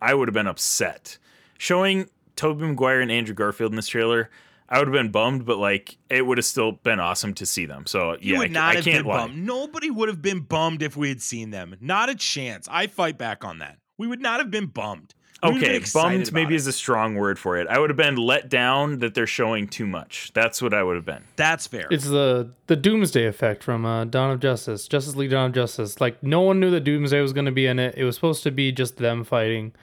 [0.00, 1.18] I would have been upset.
[1.56, 4.30] Showing Tobey Maguire and Andrew Garfield in this trailer,
[4.70, 7.66] I would have been bummed, but like it would have still been awesome to see
[7.66, 7.84] them.
[7.86, 9.16] So You yeah, would I, not I have can't been lie.
[9.26, 9.44] bummed.
[9.46, 11.76] Nobody would have been bummed if we had seen them.
[11.80, 12.66] Not a chance.
[12.70, 13.76] I fight back on that.
[13.98, 15.14] We would not have been bummed.
[15.42, 16.56] We would have been Okay, bummed maybe it.
[16.56, 17.68] is a strong word for it.
[17.68, 20.32] I would have been let down that they're showing too much.
[20.34, 21.22] That's what I would have been.
[21.36, 21.86] That's fair.
[21.92, 26.00] It's the the Doomsday effect from uh, Dawn of Justice, Justice League Dawn of Justice.
[26.00, 27.94] Like no one knew that Doomsday was going to be in it.
[27.96, 29.74] It was supposed to be just them fighting,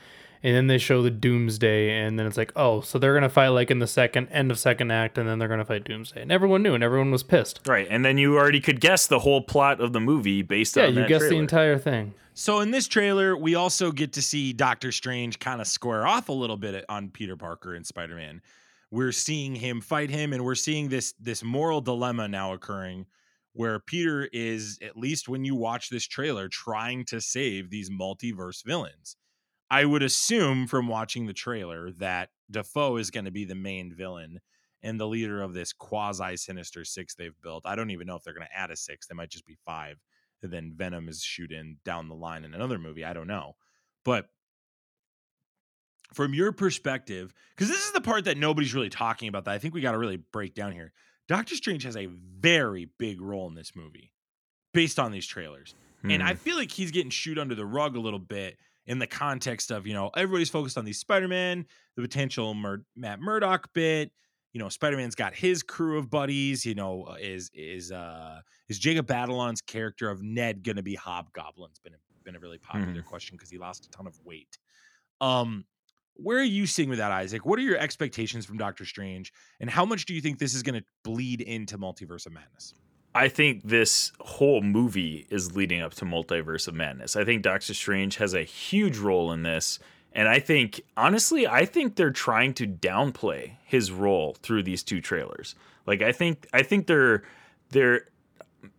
[0.45, 3.47] and then they show the Doomsday, and then it's like, oh, so they're gonna fight
[3.47, 6.31] like in the second end of second act, and then they're gonna fight Doomsday, and
[6.31, 7.61] everyone knew, and everyone was pissed.
[7.65, 10.83] Right, and then you already could guess the whole plot of the movie based Yeah,
[10.83, 12.13] on yeah, you that guessed the entire thing.
[12.35, 16.29] So in this trailer, we also get to see Doctor Strange kind of square off
[16.29, 18.41] a little bit on Peter Parker and Spider-Man.
[18.91, 23.07] We're seeing him fight him, and we're seeing this this moral dilemma now occurring,
[23.53, 28.63] where Peter is, at least when you watch this trailer, trying to save these multiverse
[28.63, 29.15] villains.
[29.69, 33.93] I would assume from watching the trailer that Dafoe is going to be the main
[33.93, 34.39] villain
[34.83, 37.65] and the leader of this quasi sinister six they've built.
[37.65, 39.57] I don't even know if they're going to add a six; they might just be
[39.65, 39.99] five
[40.43, 43.03] and then Venom is shooting down the line in another movie.
[43.03, 43.53] I don't know.
[44.03, 44.29] But
[46.13, 49.57] from your perspective, because this is the part that nobody's really talking about that I
[49.57, 50.93] think we got to really break down here.
[51.27, 54.13] Doctor Strange has a very big role in this movie
[54.73, 55.75] based on these trailers.
[56.09, 56.35] And I Hmm.
[56.35, 59.87] feel like he's getting shoot under the rug a little bit in the context of,
[59.87, 64.11] you know, everybody's focused on these Spider-Man, the potential Mur- Matt Murdock bit.
[64.53, 66.65] You know, Spider-Man's got his crew of buddies.
[66.65, 70.95] You know, uh, is is uh is Jacob Batalon's character of Ned going to be
[70.95, 74.57] Hobgoblin's been a, been a really popular question because he lost a ton of weight.
[75.19, 75.65] Um,
[76.13, 77.45] where are you seeing with that, Isaac?
[77.45, 80.63] What are your expectations from Doctor Strange, and how much do you think this is
[80.63, 82.73] going to bleed into Multiverse of Madness?
[83.15, 87.15] I think this whole movie is leading up to Multiverse of Madness.
[87.15, 89.79] I think Doctor Strange has a huge role in this.
[90.11, 94.99] And I think, honestly, I think they're trying to downplay his role through these two
[94.99, 95.55] trailers.
[95.85, 97.23] Like, I think, I think they're,
[97.69, 98.07] they're,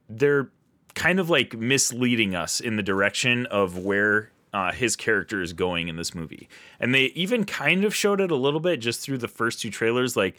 [0.08, 0.50] they're
[0.94, 5.88] kind of like misleading us in the direction of where uh, his character is going
[5.88, 6.48] in this movie.
[6.78, 9.70] And they even kind of showed it a little bit just through the first two
[9.70, 10.16] trailers.
[10.16, 10.36] Like,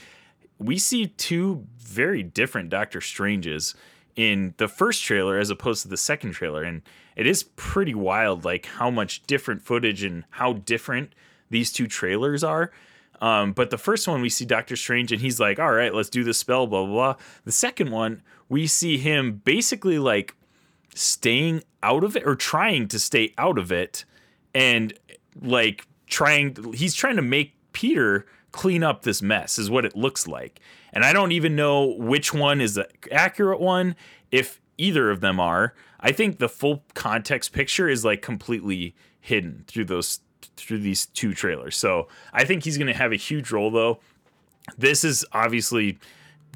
[0.59, 3.75] we see two very different Doctor Stranges
[4.15, 6.63] in the first trailer as opposed to the second trailer.
[6.63, 6.81] And
[7.15, 11.13] it is pretty wild, like how much different footage and how different
[11.49, 12.71] these two trailers are.
[13.21, 16.09] Um, but the first one, we see Doctor Strange and he's like, all right, let's
[16.09, 17.15] do the spell, blah, blah, blah.
[17.45, 20.35] The second one, we see him basically like
[20.93, 24.05] staying out of it or trying to stay out of it
[24.53, 24.93] and
[25.41, 30.27] like trying he's trying to make Peter clean up this mess is what it looks
[30.27, 30.59] like.
[30.93, 33.95] And I don't even know which one is the accurate one
[34.31, 35.73] if either of them are.
[35.99, 40.19] I think the full context picture is like completely hidden through those
[40.55, 41.75] through these two trailers.
[41.75, 43.99] So, I think he's going to have a huge role though.
[44.77, 45.97] This is obviously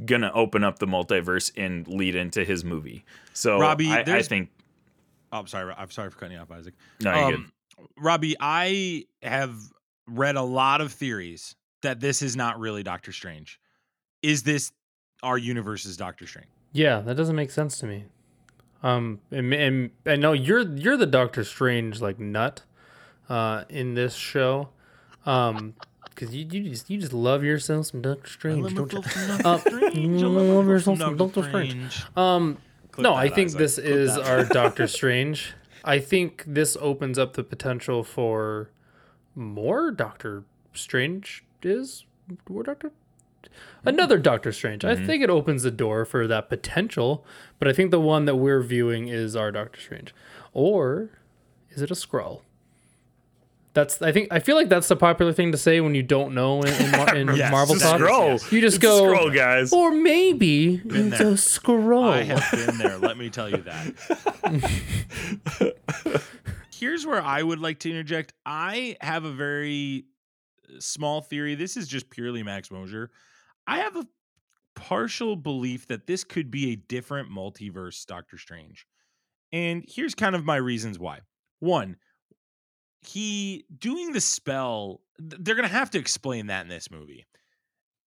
[0.06, 3.06] going to open up the multiverse and lead into his movie.
[3.34, 4.50] So Robbie, I, I think
[5.32, 5.74] Oh, I'm sorry.
[5.78, 6.74] I'm sorry for cutting you off, Isaac.
[7.02, 7.12] no.
[7.14, 7.52] Um,
[7.98, 9.56] Robbie, I have
[10.08, 13.60] read a lot of theories that this is not really Doctor Strange.
[14.22, 14.72] Is this
[15.24, 16.48] our universe's Doctor Strange?
[16.74, 18.06] Yeah, that doesn't make sense to me.
[18.84, 22.64] Um, and, and I know you're you're the Doctor Strange like nut,
[23.32, 24.70] uh, in this show,
[25.26, 25.74] um,
[26.10, 29.02] because you, you just you just love yourself some Doctor Strange, don't you?
[29.46, 29.60] Uh,
[29.94, 32.04] you love yourself some Doctor Strange.
[32.18, 32.58] Um,
[32.92, 34.28] Clip no, I think this Clip is that.
[34.28, 35.54] our Doctor Strange.
[35.84, 38.70] I think this opens up the potential for
[39.34, 42.06] more Doctor Strange is
[42.50, 43.90] more Doctor hmm.
[43.90, 44.86] another Doctor Strange.
[44.86, 45.06] I mm-hmm.
[45.06, 47.26] think it opens the door for that potential,
[47.60, 50.14] but I think the one that we're viewing is our Doctor Strange.
[50.54, 51.10] Or
[51.70, 52.42] is it a Skrull?
[53.74, 56.34] That's I think I feel like that's the popular thing to say when you don't
[56.34, 58.02] know in, in, Mar- in Yes, Marvel it's a talk.
[58.02, 58.52] Skrull.
[58.52, 59.72] You just It's go Skrull, guys.
[59.72, 61.28] Or maybe it's there.
[61.30, 62.12] a Skrull.
[62.12, 62.98] I have been there.
[62.98, 63.94] Let me tell you that.
[66.74, 68.34] Here's where I would like to interject.
[68.46, 70.06] I have a very
[70.80, 71.56] small theory.
[71.56, 73.12] This is just purely Max Mosier.
[73.68, 74.08] I have a
[74.76, 78.88] partial belief that this could be a different multiverse Doctor Strange.
[79.52, 81.20] And here's kind of my reasons why.
[81.60, 81.98] One,
[83.02, 87.26] he doing the spell, they're going to have to explain that in this movie.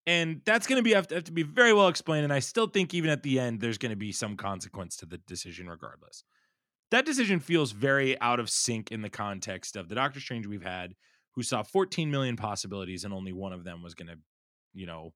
[0.07, 2.23] And that's going to be have to, have to be very well explained.
[2.23, 5.05] And I still think even at the end, there's going to be some consequence to
[5.05, 6.23] the decision, regardless.
[6.91, 10.61] That decision feels very out of sync in the context of the Doctor Strange we've
[10.61, 10.93] had,
[11.35, 14.17] who saw 14 million possibilities, and only one of them was going to,
[14.73, 15.13] you know,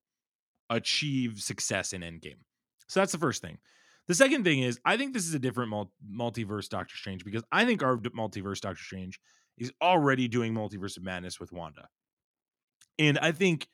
[0.70, 2.40] achieve success in Endgame.
[2.88, 3.58] So that's the first thing.
[4.08, 7.44] The second thing is, I think this is a different mul- multiverse Doctor Strange because
[7.52, 9.20] I think our multiverse Doctor Strange
[9.58, 11.88] is already doing multiverse of madness with Wanda,
[12.98, 13.68] and I think,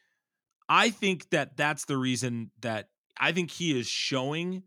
[0.67, 4.63] I think that that's the reason that I think he is showing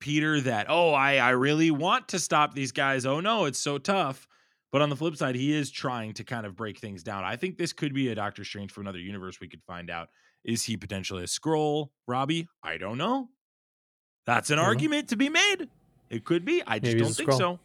[0.00, 3.04] Peter that oh I I really want to stop these guys.
[3.06, 4.26] Oh no, it's so tough.
[4.70, 7.24] But on the flip side, he is trying to kind of break things down.
[7.24, 9.40] I think this could be a Doctor Strange from another universe.
[9.40, 10.08] We could find out.
[10.44, 12.48] Is he potentially a Skrull, Robbie?
[12.62, 13.28] I don't know.
[14.26, 14.64] That's an Yeah.
[14.64, 15.68] argument to be made.
[16.10, 16.62] It could be.
[16.66, 17.38] I just Maybe don't think Skrull.
[17.38, 17.60] so.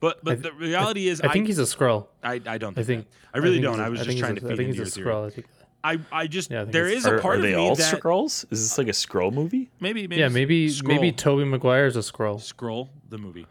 [0.00, 2.06] But but I the reality is, I think he's a Skrull.
[2.22, 2.76] I, I don't.
[2.78, 3.06] I Think, think.
[3.10, 3.16] that.
[3.34, 3.72] I really think don't.
[3.74, 5.10] he's a- I was just trying a- to I feed think into he's your a
[5.10, 5.14] theory.
[5.14, 5.26] Skrull.
[5.26, 5.46] I think.
[5.84, 7.52] I I just Yeah, I think there it's- is a Are, part are of they
[7.52, 8.44] me all that Skrulls?
[8.52, 9.70] Is this like a Skrull movie?
[9.72, 10.86] Uh, maybe maybe Yeah, maybe Skrull.
[10.88, 12.36] maybe Tobey Maguire's a Skrull.
[12.36, 13.46] Skrull the movie.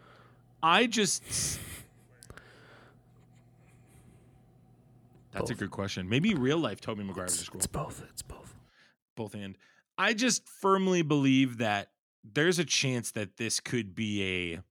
[0.62, 1.22] I just.
[5.38, 6.08] That's a good question.
[6.08, 7.56] Maybe real life Tobey Maguire was a Skrull.
[7.56, 8.04] It's both.
[8.10, 8.54] It's both.
[9.16, 9.56] both and
[9.98, 11.90] I just firmly believe that
[12.24, 14.62] there's a chance that this could be a.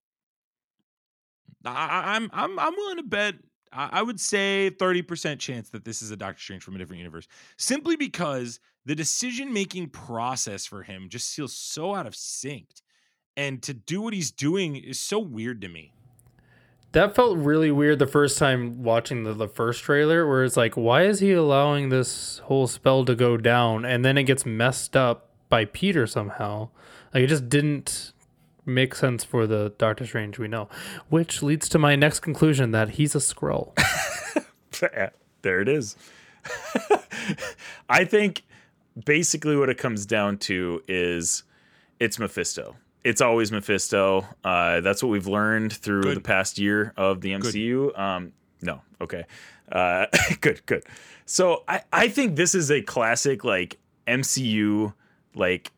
[1.65, 3.36] I, I'm I'm I'm willing to bet.
[3.73, 6.77] I, I would say thirty percent chance that this is a Doctor Strange from a
[6.77, 7.27] different universe,
[7.58, 12.67] simply because the decision making process for him just feels so out of sync,
[13.36, 15.93] and to do what he's doing is so weird to me.
[16.97, 20.73] That felt really weird the first time watching the, the first trailer, where it's like,
[20.73, 23.86] why is he allowing this whole spell to go down?
[23.86, 26.69] And then it gets messed up by Peter somehow.
[27.13, 28.13] Like, it just didn't
[28.65, 30.69] make sense for the Doctor Strange we know.
[31.10, 33.77] Which leads to my next conclusion that he's a Skrull.
[35.43, 35.97] there it is.
[37.89, 38.41] I think
[39.05, 41.43] basically what it comes down to is
[41.99, 42.75] it's Mephisto.
[43.08, 44.26] It's always Mephisto.
[44.43, 46.17] Uh, that's what we've learned through Good.
[46.17, 47.98] the past year of the MCU.
[47.98, 48.82] Um, No.
[49.00, 49.26] Okay.
[49.72, 50.08] Uh,
[50.41, 50.65] good.
[50.65, 50.84] Good.
[51.26, 54.93] So I I think this is a classic like MCU
[55.36, 55.72] like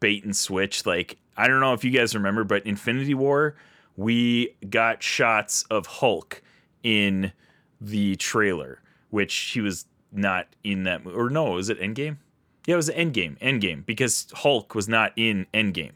[0.00, 0.84] bait and switch.
[0.84, 3.56] Like I don't know if you guys remember, but Infinity War
[3.96, 6.42] we got shots of Hulk
[6.82, 7.32] in
[7.80, 12.18] the trailer, which he was not in that or no, was it Endgame?
[12.66, 13.38] Yeah, it was Endgame.
[13.38, 15.92] Endgame because Hulk was not in Endgame.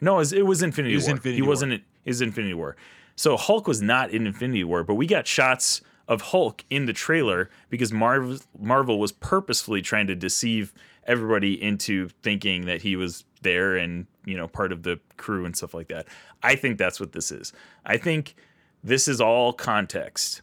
[0.00, 1.16] No, it was, it was Infinity It was War.
[1.16, 1.48] Infinity he War.
[1.48, 1.82] wasn't.
[2.04, 2.76] Was Infinity War.
[3.16, 6.92] So Hulk was not in Infinity War, but we got shots of Hulk in the
[6.92, 10.72] trailer because Marvel Marvel was purposefully trying to deceive
[11.04, 15.56] everybody into thinking that he was there and you know part of the crew and
[15.56, 16.06] stuff like that.
[16.42, 17.52] I think that's what this is.
[17.84, 18.34] I think
[18.84, 20.42] this is all context.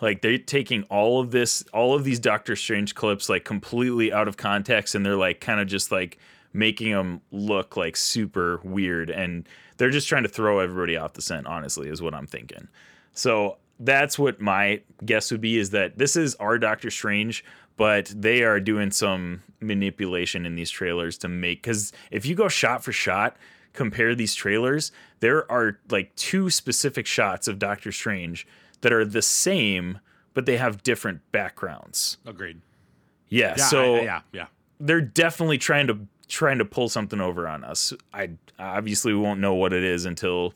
[0.00, 4.26] Like they're taking all of this, all of these Doctor Strange clips, like completely out
[4.26, 6.18] of context, and they're like kind of just like
[6.52, 11.22] making them look like super weird, and they're just trying to throw everybody off the
[11.22, 11.46] scent.
[11.46, 12.68] Honestly, is what I'm thinking.
[13.12, 17.44] So that's what my guess would be: is that this is our Doctor Strange,
[17.76, 21.62] but they are doing some manipulation in these trailers to make.
[21.62, 23.36] Because if you go shot for shot,
[23.72, 28.46] compare these trailers, there are like two specific shots of Doctor Strange
[28.82, 29.98] that are the same,
[30.34, 32.18] but they have different backgrounds.
[32.26, 32.60] Agreed.
[33.28, 34.46] Yeah, Yeah, so I- I- yeah, yeah.
[34.80, 35.98] they're definitely trying to
[36.32, 37.92] trying to pull something over on us.
[38.12, 40.54] I obviously we won't know what it is until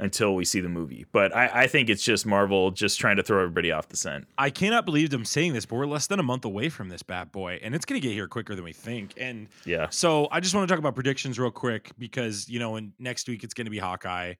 [0.00, 1.04] until we see the movie.
[1.12, 4.28] But I, I think it's just Marvel just trying to throw everybody off the scent.
[4.38, 7.02] I cannot believe I'm saying this, but we're less than a month away from this
[7.02, 9.12] bad boy, and it's gonna get here quicker than we think.
[9.16, 9.88] And Yeah.
[9.90, 13.28] so I just want to talk about predictions real quick because you know, in next
[13.28, 14.34] week it's gonna be Hawkeye.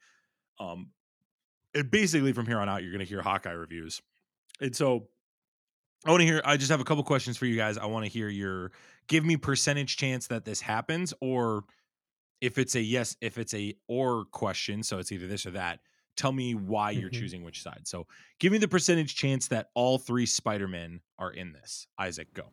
[0.59, 0.88] Um,
[1.74, 4.01] and basically from here on out, you're gonna hear Hawkeye reviews.
[4.61, 5.09] And so
[6.07, 6.40] I want to hear.
[6.44, 7.77] I just have a couple questions for you guys.
[7.77, 8.70] I want to hear your
[9.09, 11.64] give me percentage chance that this happens, or
[12.40, 15.81] if it's a yes, if it's a or question, so it's either this or that.
[16.16, 17.18] Tell me why you're Mhm.
[17.21, 17.87] choosing which side.
[17.87, 18.07] So
[18.38, 21.87] give me the percentage chance that all three Spider-Men are in this.
[21.99, 22.51] Isaac, go.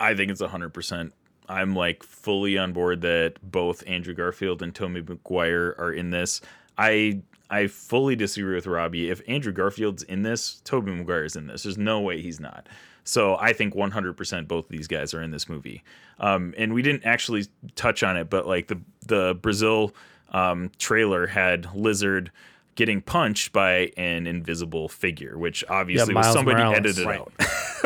[0.00, 1.12] I think it's 100%.
[1.48, 6.40] I'm like fully on board that both Andrew Garfield and Tobey Maguire are in this.
[6.78, 9.10] I I fully disagree with Robbie.
[9.10, 11.64] If Andrew Garfield's in this, Tobey is in this.
[11.64, 12.66] There's no way he's not.
[13.04, 15.82] So I think 100% both of these guys are in this movie.
[16.20, 19.92] Um, and we didn't actually touch on it, but like the the Brazil
[20.30, 22.30] um, trailer had Lizard
[22.74, 26.76] getting punched by an invisible figure, which obviously was somebody Morales.
[26.78, 27.20] edited Right.
[27.20, 27.32] out.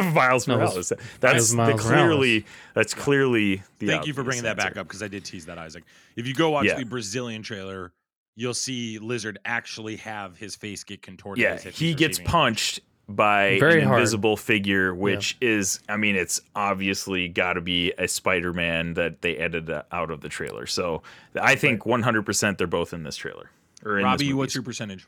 [0.14, 0.92] Miles No, Morales.
[1.20, 4.86] That's was the Miles clearly that's clearly the Thank you for bringing that back up
[4.86, 5.82] because I did tease that, Isaac.
[6.14, 6.76] If you go watch Yeah.
[6.78, 7.92] the Brazilian trailer,
[8.36, 11.42] you'll see Lizard actually have his face get contorted.
[11.42, 14.00] Yeah, as if he gets punched by Very an hard.
[14.00, 19.36] invisible figure, which is, I mean, it's obviously got to be a Spider-Man that they
[19.36, 20.66] edited out of the trailer.
[20.66, 21.02] So
[21.40, 23.50] I think 100% they're both in this trailer.
[23.84, 24.34] Or in Robbie, movie.
[24.34, 25.06] what's your percentage?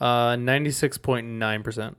[0.00, 1.96] Uh, ninety-six point nine percent.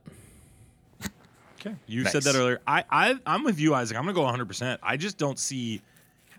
[1.60, 2.12] Okay, you Nice.
[2.12, 2.60] said that earlier.
[2.66, 3.96] I, I I'm with you, Isaac.
[3.96, 4.46] I'm gonna go 100.
[4.48, 5.82] percent I just don't see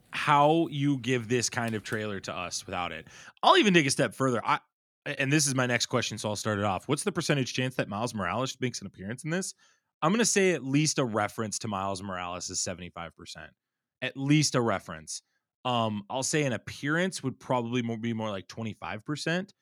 [0.10, 3.06] how you give this kind of trailer to us without it.
[3.44, 4.42] I'll even take a step further.
[4.44, 4.60] I
[5.06, 6.88] and this is my next question, so I'll start it off.
[6.88, 9.54] What's the percentage chance that Miles Morales makes an appearance in this?
[10.02, 13.52] I'm gonna say at least a reference to Miles Morales is 75 percent.
[14.02, 15.22] At least a reference.
[15.64, 19.54] Um, I'll say an appearance would probably more, be more like 25 percent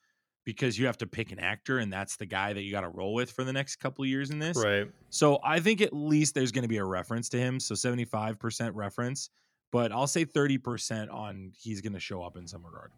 [0.46, 2.90] because you have to pick an actor, and that's the guy that you got to
[2.90, 4.58] roll with for the next couple of years in this.
[4.58, 4.90] Right.
[5.10, 7.60] So I think at least there's going to be a reference to him.
[7.60, 9.30] So 75% reference,
[9.72, 12.92] but I'll say 30% on he's going to show up in some regard.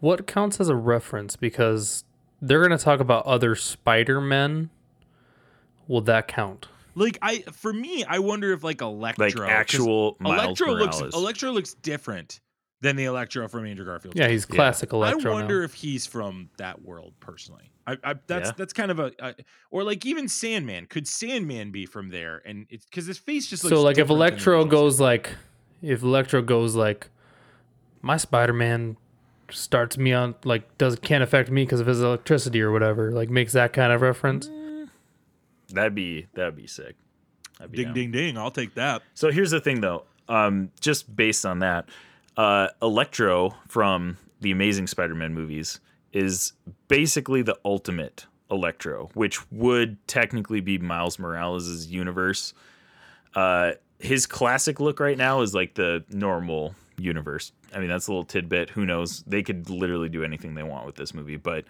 [0.00, 1.36] What counts as a reference?
[1.36, 2.04] Because
[2.40, 4.70] they're gonna talk about other Spider-Men.
[5.86, 6.68] Will that count?
[6.94, 11.00] Like I, for me, I wonder if like Electro, like 'cause actual Miles Electro Morales.
[11.02, 12.40] looks Electro looks different
[12.80, 14.16] than the Electro from Andrew Garfield.
[14.16, 15.30] Yeah, he's classic Electro.
[15.30, 15.64] I wonder now.
[15.64, 17.70] if he's from that world personally.
[17.86, 18.54] I, I that's Yeah.
[18.56, 19.34] that's kind of a, a,
[19.70, 20.86] or like even Sandman.
[20.86, 22.42] Could Sandman be from there?
[22.44, 25.30] And it's because his face just looks So like if Electro goes like
[25.82, 27.08] if Electro goes like
[28.02, 28.96] my Spider-Man
[29.52, 33.30] starts me on like does can't affect me because of his electricity or whatever, like
[33.30, 34.50] makes that kind of reference.
[35.70, 36.96] That'd be that'd be sick.
[37.58, 37.94] That'd be ding down.
[37.94, 39.02] ding ding, I'll take that.
[39.14, 40.04] So here's the thing, though.
[40.28, 41.88] Um, just based on that,
[42.36, 45.80] uh, Electro from the Amazing Spider-Man movies
[46.12, 46.52] is
[46.88, 52.54] basically the ultimate Electro, which would technically be Miles Morales' universe.
[53.34, 57.52] Uh, his classic look right now is like the normal universe.
[57.74, 58.70] I mean, that's a little tidbit.
[58.70, 59.22] Who knows?
[59.26, 61.64] They could literally do anything they want with this movie, but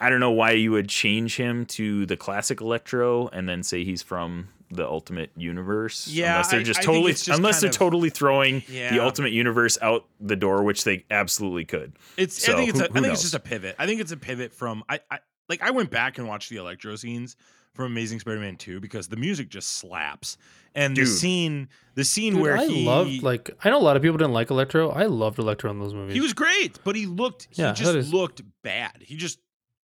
[0.00, 3.84] I don't know why you would change him to the classic Electro and then say
[3.84, 6.06] he's from the Ultimate Universe.
[6.08, 9.32] Yeah, unless they're just I totally, it's just unless they're of- totally throwing the Ultimate
[9.32, 11.94] Universe out the door, which they absolutely could.
[12.16, 12.42] It's.
[12.44, 12.78] So, I think it's.
[12.78, 13.12] who- a, I who think knows?
[13.14, 13.76] it's just a pivot.
[13.78, 14.84] I think it's a pivot from.
[14.88, 15.00] I.
[15.10, 15.18] I
[15.48, 17.36] like I went back and watched the electro scenes
[17.74, 20.36] from Amazing Spider-Man 2 because the music just slaps.
[20.74, 23.96] And the scene the scene Dude, where I he loved like I know a lot
[23.96, 24.90] of people didn't like Electro.
[24.90, 26.14] I loved Electro in those movies.
[26.14, 28.96] he was great, but he looked he Yeah, just that is- looked bad.
[29.00, 29.38] He just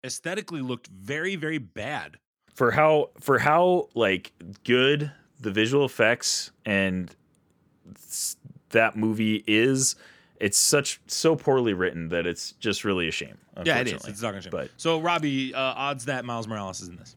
[0.05, 2.19] aesthetically looked very very bad.
[2.55, 4.33] for how for how like
[4.65, 5.11] good
[5.41, 7.15] the visual effects and
[8.71, 9.97] that movie is
[10.41, 14.05] it's such so poorly written that it's just really a shame Yeah, it is.
[14.05, 14.51] It's not gonna change.
[14.51, 17.17] But So Robbie, uh, odds that Miles Morales is in this.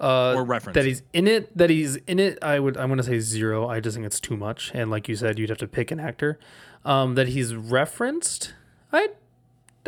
[0.00, 0.74] uh, or reference.
[0.74, 1.56] that he's in it.
[1.56, 2.38] That he's in it.
[2.42, 2.76] I would.
[2.76, 3.68] I'm gonna say zero.
[3.68, 4.70] I just think it's too much.
[4.74, 6.38] And like you said, you'd have to pick an actor.
[6.84, 8.54] Um, that he's referenced.
[8.92, 9.08] I.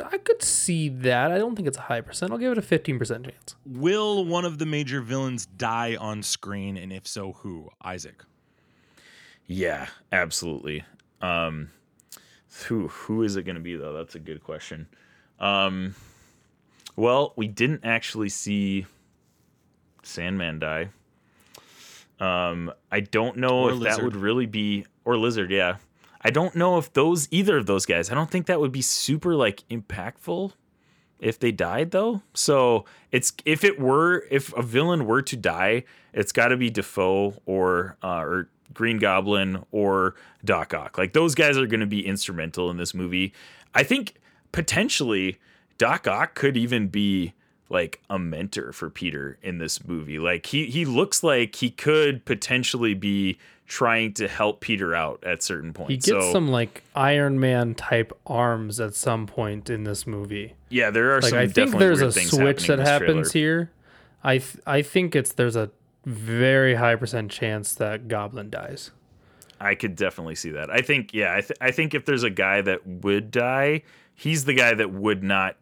[0.03, 1.31] I could see that.
[1.31, 2.33] I don't think it's a high percent.
[2.33, 3.55] I'll give it a 15% chance.
[3.67, 7.69] Will one of the major villains die on screen, and if so, who?
[7.85, 8.25] Isaac.
[9.47, 10.85] yeah, absolutely.
[11.21, 11.71] Um
[12.67, 13.93] who who is it going to be though?
[13.93, 14.89] That's a good question.
[15.39, 15.95] Um
[16.97, 18.87] well, we didn't actually see
[20.03, 20.91] Sandman die.
[22.19, 25.77] Um I don't know Or if that would really be or Lizard, yeah.
[26.23, 28.11] I don't know if those either of those guys.
[28.11, 30.53] I don't think that would be super like impactful
[31.19, 32.23] if they died though.
[32.35, 36.71] So it's if it were if a villain were to die, it's got to be
[36.71, 40.15] Dafoe or uh, or Green Goblin or
[40.45, 40.99] Doc Ock.
[40.99, 43.33] Like those guys are going to be instrumental in this movie.
[43.75, 44.15] I think
[44.53, 45.39] potentially
[45.79, 47.35] Doc Ock could even be
[47.69, 50.19] like a mentor for Peter in this movie.
[50.19, 55.43] Like he he looks like he could potentially be trying to help Peter out at
[55.45, 55.91] certain points.
[55.91, 60.55] He gets so, some like Iron Man type arms at some point in this movie.
[60.69, 63.47] yeah, there are Like some I think there's a switch that happens trailer.
[63.47, 63.71] here.
[64.25, 65.71] I th- I think it's there's a
[66.05, 68.91] very high percent chance that Goblin dies.
[69.61, 70.71] I could definitely see that.
[70.71, 73.83] I think, yeah, I, th- I think if there's a guy that would die,
[74.15, 75.57] he's the guy that would not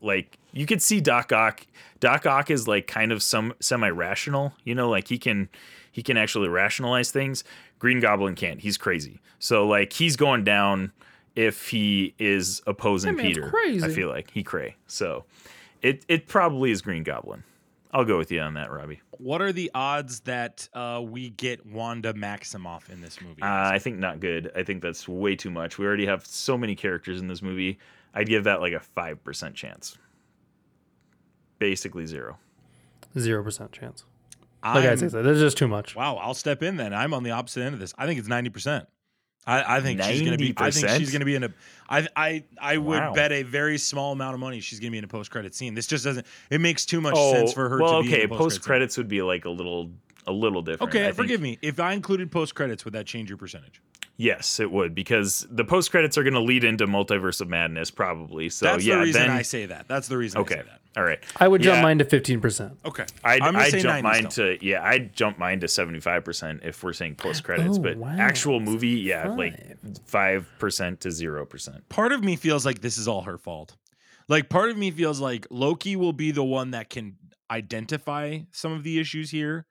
[0.00, 0.38] like.
[0.52, 1.66] You could see Doc Ock.
[2.00, 5.48] Doc Ock is like kind of some semi-rational, you know, like he can
[5.92, 7.44] he can actually rationalize things.
[7.78, 8.60] Green Goblin can't.
[8.60, 9.20] He's crazy.
[9.38, 10.92] So like he's going down
[11.36, 13.52] if he is opposing Peter.
[13.54, 14.76] I feel like he cray.
[14.86, 15.24] So
[15.82, 17.44] it it probably is Green Goblin.
[17.94, 19.00] I'll go with you on that, Robbie.
[19.18, 23.40] What are the odds that uh, we get Wanda Maximoff in this movie?
[23.40, 24.50] Uh, I think not good.
[24.56, 25.78] I think that's way too much.
[25.78, 27.78] We already have so many characters in this movie.
[28.12, 29.96] I'd give that like a five percent chance.
[31.60, 32.36] Basically zero.
[33.18, 34.04] Zero percent chance.
[34.64, 35.94] Like I'm- I said, there's just too much.
[35.94, 36.92] Wow, I'll step in then.
[36.92, 37.94] I'm on the opposite end of this.
[37.96, 38.88] I think it's ninety percent.
[39.46, 40.54] I, I think she's gonna be.
[40.56, 41.50] I think she's gonna be in a.
[41.88, 43.12] I I I would Wow.
[43.12, 45.74] bet a very small amount of money she's gonna be in a post credit scene.
[45.74, 46.26] This just doesn't.
[46.50, 48.14] It makes too much Oh, sense for her well, to be.
[48.14, 48.24] okay.
[48.24, 49.90] in a Post credits would be like a little,
[50.26, 50.90] a little different.
[50.90, 51.58] Okay, I think- forgive me.
[51.60, 53.82] If I included post credits, would that change your percentage?
[54.16, 57.90] Yes, it would because the post credits are going to lead into Multiverse of Madness,
[57.90, 58.48] probably.
[58.48, 59.88] So That's yeah, the reason then I say that.
[59.88, 60.38] That's the reason.
[60.38, 60.80] I okay, say that.
[60.96, 61.18] All right.
[61.38, 61.82] I would jump Yeah.
[61.82, 62.78] mine to fifteen percent.
[62.84, 63.04] Okay.
[63.24, 64.56] I'd, I'm I'd say jump mine still.
[64.56, 67.78] to yeah, I'd jump mine to seventy five percent if we're saying post oh, credits,
[67.78, 68.14] Oh, but wow.
[68.18, 69.76] actual movie, yeah, like
[70.06, 71.88] five percent to zero percent.
[71.88, 73.76] part of me feels like this is all her fault.
[74.28, 77.16] Like part of me feels like Loki will be the one that can
[77.50, 79.66] identify some of the issues here.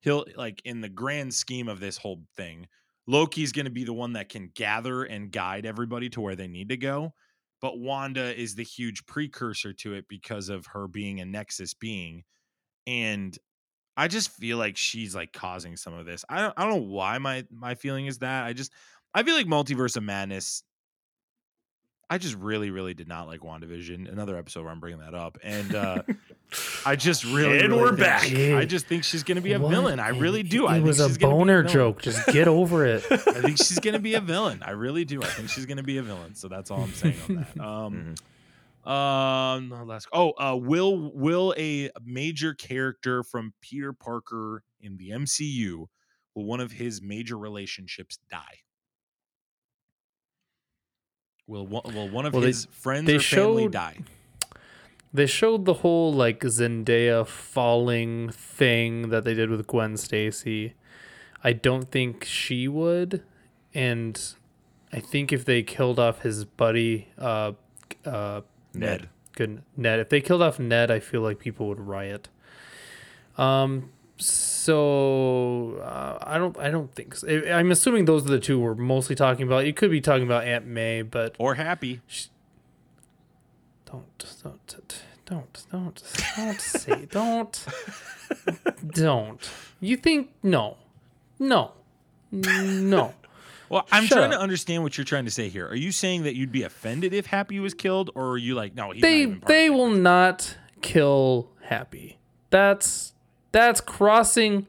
[0.00, 2.68] He'll like in the grand scheme of this whole thing,
[3.06, 6.48] Loki's going to be the one that can gather and guide everybody to where they
[6.48, 7.14] need to go.
[7.64, 12.24] But Wanda is the huge precursor to it because of her being a Nexus being.
[12.86, 13.34] And
[13.96, 16.26] I just feel like she's like causing some of this.
[16.28, 18.44] I don't I don't know why my my feeling is that.
[18.44, 18.70] I just
[19.14, 20.62] I feel like Multiverse of Madness
[22.10, 24.12] I just really, really did not like WandaVision.
[24.12, 26.02] Another episode where I'm bringing that up, and uh,
[26.86, 28.22] I just really, And really we're back.
[28.24, 29.70] she- I just think she's going to be a What?
[29.70, 30.00] villain.
[30.00, 30.66] I really do.
[30.66, 31.72] I It think was a she's gonna be boner villain.
[31.72, 32.02] joke.
[32.02, 33.04] Just get over it.
[33.10, 34.62] I think she's going to be a villain.
[34.62, 35.22] I really do.
[35.22, 36.34] I think she's going to be a villain.
[36.34, 37.60] So that's all I'm saying on that.
[38.86, 40.08] Um, um, last.
[40.12, 45.86] Oh, uh, will will a major character from Peter Parker in the MCU
[46.34, 48.58] will one of his major relationships die?
[51.46, 53.98] Will one, will one of Well, they- his friends they or family showed- die?
[55.14, 60.74] They showed the whole like Zendaya falling thing that they did with Gwen Stacy.
[61.44, 63.22] I don't think she would,
[63.72, 64.20] and
[64.92, 67.52] I think if they killed off his buddy, uh,
[68.04, 68.40] uh,
[68.74, 69.08] Ned.
[69.36, 70.00] good Ned.
[70.00, 72.28] If they killed off Ned, I feel like people would riot.
[73.38, 73.90] Um.
[74.16, 76.58] So uh, I don't.
[76.58, 77.14] I don't think.
[77.14, 77.28] So.
[77.28, 79.64] I'm assuming those are the two we're mostly talking about.
[79.64, 82.00] You could be talking about Aunt May, but Or happy?
[83.94, 86.02] Don't don't don't don't
[86.36, 87.66] don't say don't
[88.92, 89.50] don't.
[89.80, 90.76] You think no,
[91.38, 91.72] no,
[92.30, 93.14] no.
[93.68, 95.66] Well, I'm Shut trying to understand what you're trying to say here.
[95.66, 98.74] Are you saying that you'd be offended if Happy was killed, or are you like,
[98.74, 102.18] no, he's not they they will not kill Happy.
[102.50, 103.14] That's
[103.52, 104.66] that's crossing.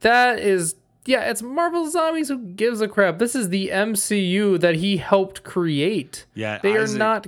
[0.00, 0.74] That is
[1.06, 1.30] yeah.
[1.30, 2.28] It's Marvel Zombies.
[2.28, 3.18] Who gives a crap?
[3.18, 6.26] This is the MCU that he helped create.
[6.34, 7.26] Yeah, they Isaac- are not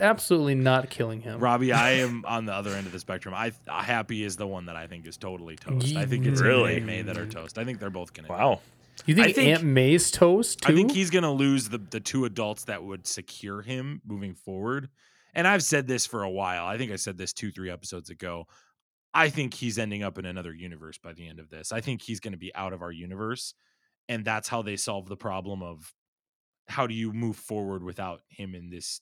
[0.00, 1.40] absolutely not killing him.
[1.40, 3.34] Robbie, I am on the other end of the spectrum.
[3.34, 5.96] I Happy is the one that I think is totally toast.
[5.96, 6.76] I think it's Really?
[6.76, 7.58] Aunt May that are toast.
[7.58, 8.28] I think they're both gonna.
[8.28, 8.60] Wow.
[9.06, 10.72] You think, I think- Aunt May's toast too?
[10.72, 14.88] I think he's gonna lose the the two adults that would secure him moving forward.
[15.34, 16.66] And I've said this for a while.
[16.66, 18.46] I think I said this two, three episodes ago.
[19.14, 21.70] I think he's ending up in another universe by the end of this.
[21.72, 23.54] I think he's going to be out of our universe,
[24.08, 25.94] and that's how they solve the problem of
[26.66, 29.00] how do you move forward without him in this.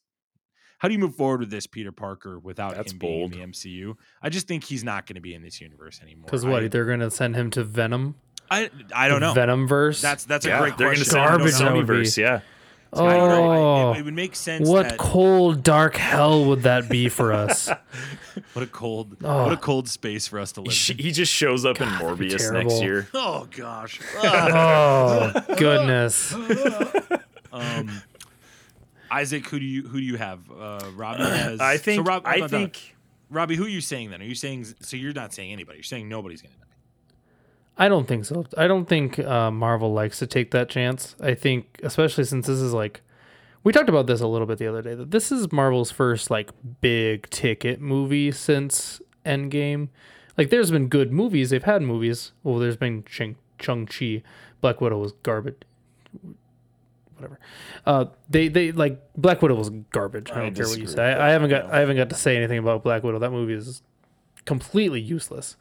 [0.79, 3.47] How do you move forward with this Peter Parker without That's him being in the
[3.47, 3.97] MCU?
[4.23, 6.27] I just think he's not going to be in this universe anymore.
[6.27, 8.17] because what I, they're gonna send him to Venom.
[8.51, 9.33] I, I don't know.
[9.33, 10.01] Venom verse.
[10.01, 11.15] That's that's a yeah, great they're question.
[11.15, 12.17] gonna I Garbage send him to would Sonyverse.
[12.17, 12.41] Yeah.
[12.93, 13.31] I don't.
[13.51, 14.69] I- Oh, it, it would make sense.
[14.69, 17.69] what that, cold dark hell would that be for us?
[18.53, 19.45] What a cold, Oh.
[19.45, 20.73] what a cold space for us to live.
[20.73, 20.99] sh- in.
[20.99, 23.09] he just shows up in Morbius next year.
[23.15, 23.99] Oh gosh.
[24.17, 26.35] oh goodness.
[27.53, 28.03] um,
[29.11, 30.41] Isaac, who do you who do you have?
[30.51, 31.61] Uh, Robbie has.
[31.61, 32.01] I think.
[32.01, 32.97] So Rob, I no, no, think.
[33.31, 34.21] Robbie, who are you saying then?
[34.23, 34.97] Are you saying so?
[34.97, 35.79] You're not saying anybody.
[35.79, 36.67] You're saying nobody's gonna die.
[37.79, 38.47] I don't think so.
[38.57, 41.15] I don't think uh, Marvel likes to take that chance.
[41.21, 43.03] I think, especially since this is like,
[43.65, 44.95] we talked about this a little bit the other day.
[44.95, 46.51] That this is Marvel's first like
[46.81, 49.89] big ticket movie since Endgame.
[50.39, 51.51] Like, there's been good movies.
[51.51, 52.33] They've had movies.
[52.43, 54.23] Well, there's been Shang Chung Chi.
[54.61, 55.63] Black Widow was garbage.
[57.17, 57.39] Whatever.
[57.85, 60.31] Uh, they they like Black Widow was garbage.
[60.31, 61.13] I I don't care what you say.
[61.13, 61.67] I, I haven't got.
[61.71, 63.19] I haven't got to say anything about Black Widow.
[63.19, 63.83] That movie is
[64.45, 65.57] completely useless.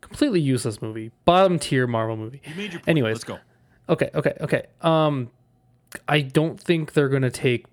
[0.00, 1.10] Completely useless movie.
[1.24, 2.40] Bottom tier Marvel movie.
[2.44, 2.88] You made your point.
[2.88, 3.14] Anyways.
[3.16, 3.38] let's go.
[3.88, 4.66] Okay, okay, okay.
[4.80, 5.30] Um
[6.08, 7.66] I don't think they're going to take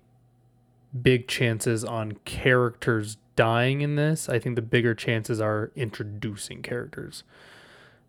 [1.00, 4.28] big chances on characters dying in this.
[4.28, 7.22] I think the bigger chances are introducing characters.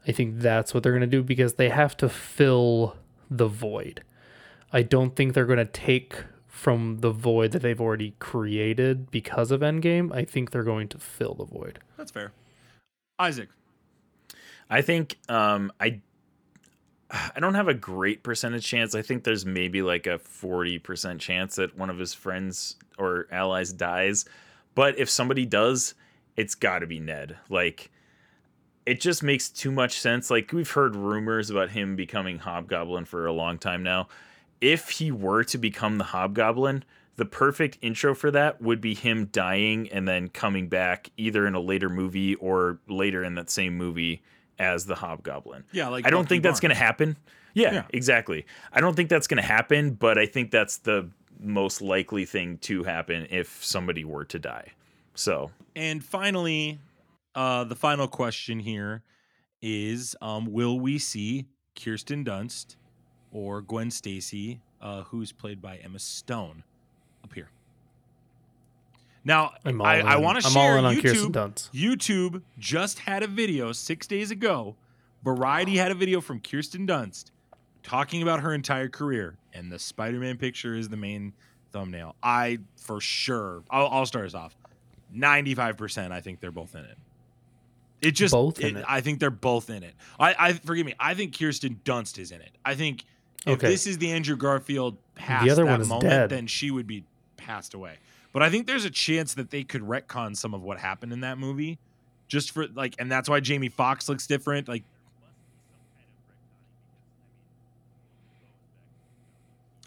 [0.08, 2.96] I think that's what they're going to do because they have to fill
[3.30, 4.04] the void.
[4.72, 6.16] I don't think they're going to take
[6.48, 10.14] from the void that they've already created because of Endgame.
[10.14, 11.80] I think they're going to fill the void.
[11.98, 12.32] That's fair.
[13.18, 13.50] Isaac,
[14.70, 16.02] I think um, I
[17.12, 18.96] I don't have a great percentage chance.
[18.96, 23.74] I think there's maybe like a 40% chance that one of his friends or allies
[23.74, 24.26] dies.
[24.76, 25.96] But if somebody does,
[26.36, 27.38] it's got to be Ned.
[27.50, 27.92] Like
[28.86, 30.30] it just makes too much sense.
[30.30, 34.08] Like we've heard rumors about him becoming Hobgoblin for a long time now.
[34.62, 36.84] If he were to become the Hobgoblin,
[37.16, 41.56] the perfect intro for that would be him dying and then coming back either in
[41.56, 44.22] a later movie or later in that same movie
[44.58, 45.64] as the Hobgoblin.
[45.72, 47.18] Yeah, like I don't Bucky think that's going to happen.
[47.54, 47.84] Yeah, Yeah.
[47.92, 48.46] exactly.
[48.72, 52.58] I don't think that's going to happen, but I think that's the most likely thing
[52.60, 54.74] to happen if somebody were to die.
[55.16, 56.80] So, and finally,
[57.36, 59.04] uh, the final question here
[59.62, 61.48] is: um, Will we see
[61.82, 62.76] Kirsten Dunst
[63.32, 66.64] or Gwen Stacy, uh, who's played by Emma Stone,
[67.24, 67.50] appear?
[69.24, 70.00] Now, I'm I.
[70.00, 71.02] I want to I'm share all in on YouTube.
[71.04, 71.70] Kirsten Dunst.
[71.72, 74.76] YouTube just had a video six days ago.
[75.24, 77.32] Variety had a video from Kirsten Dunst
[77.84, 81.34] talking about her entire career, and the Spider-Man picture is the main
[81.72, 82.16] thumbnail.
[82.24, 84.56] I for sure, I'll, I'll start us off.
[85.14, 86.98] Ninety-five percent, I think they're both in it.
[88.02, 88.86] It just, Both in it?
[88.88, 89.94] I think they're both in it.
[90.18, 90.96] I, I forgive me.
[90.98, 92.52] I think Kirsten Dunst is in it.
[92.64, 93.04] I think
[93.46, 93.68] if Okay.
[93.68, 96.30] this is the Andrew Garfield past other that one is moment, dead.
[96.30, 97.04] then she would be
[97.38, 97.96] passed away.
[98.34, 101.22] But I think there's a chance that they could retcon some of what happened in
[101.22, 101.80] that movie,
[102.28, 104.68] just for like, and that's why Jamie Foxx looks different.
[104.68, 104.84] Like,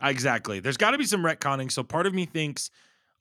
[0.03, 0.61] exactly.
[0.61, 1.71] There's got to be some retconning.
[1.71, 2.71] So part of me thinks,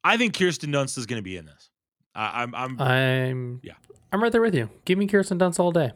[0.03, 1.69] I think Kirsten Dunst is going to be in this.
[2.15, 3.73] I I'm, I'm I'm Yeah.
[4.11, 4.69] I'm right there with you.
[4.85, 5.91] Give me Kirsten Dunst all day.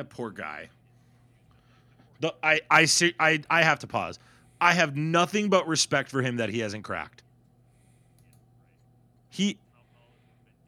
[0.00, 0.70] That poor guy.
[2.20, 3.12] The, I I see.
[3.20, 4.18] I I have to pause.
[4.58, 7.22] I have nothing but respect for him that he hasn't cracked.
[9.28, 9.58] He,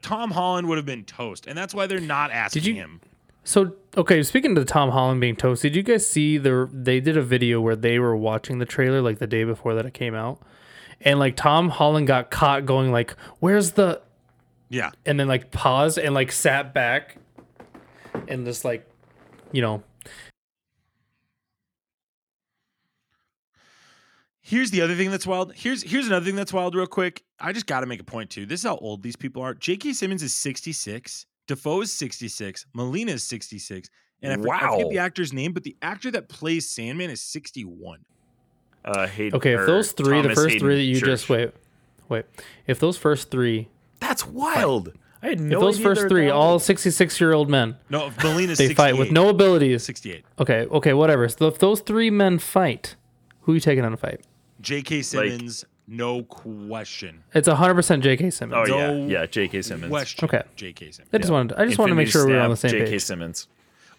[0.03, 3.01] Tom Holland would have been toast, and that's why they're not asking you- him.
[3.43, 7.17] So okay, speaking to Tom Holland being toast, did you guys see the they did
[7.17, 10.15] a video where they were watching the trailer like the day before that it came
[10.15, 10.41] out,
[11.01, 14.03] and like Tom Holland got caught going like, "Where's the?"
[14.69, 17.17] Yeah, and then like paused and like sat back,
[18.29, 18.87] and just like,
[19.53, 19.83] you know,
[24.45, 25.53] Here's the other thing that's wild.
[25.55, 27.23] Here's here's another thing that's wild, real quick.
[27.39, 28.45] I just got to make a point too.
[28.45, 29.55] This is how old these people are.
[29.55, 29.93] J.K.
[29.93, 31.27] Simmons is 66.
[31.47, 32.67] Dafoe is 66.
[32.75, 33.89] Molina is 66.
[34.21, 34.91] And I, forget- I forget Wow.
[34.91, 38.01] the actor's name, but the actor that plays Sandman is 61.
[38.85, 41.09] Uh, Haden, Okay, if those three, the first Haden three that you Church.
[41.09, 41.53] just wait,
[42.09, 42.25] wait.
[42.67, 43.69] If those first three,
[44.01, 44.93] That's wild.
[45.23, 47.49] I had no if those idea first they were three, that all 66 year old
[47.49, 49.85] men, No, if Molina's they fight with no abilities.
[49.85, 50.25] 68.
[50.41, 51.29] Okay, okay, whatever.
[51.29, 52.97] So if those three men fight,
[53.43, 54.21] who are you taking on a fight?
[54.61, 55.03] J.K.
[55.03, 57.23] Simmons, no question.
[57.35, 58.31] It's 100% J.K.
[58.31, 58.69] Simmons.
[58.69, 59.63] Oh yeah, No yeah, J.K.
[59.63, 59.91] Simmons.
[59.91, 60.25] Question.
[60.25, 60.43] Okay.
[60.57, 60.91] J.K.
[60.93, 61.11] Simmons.
[61.13, 62.71] I just wanted, I just wanted to make Infinity sure we were on the Stab,
[62.73, 62.91] same J.K.
[62.93, 63.03] page.
[63.03, 63.49] Simmons.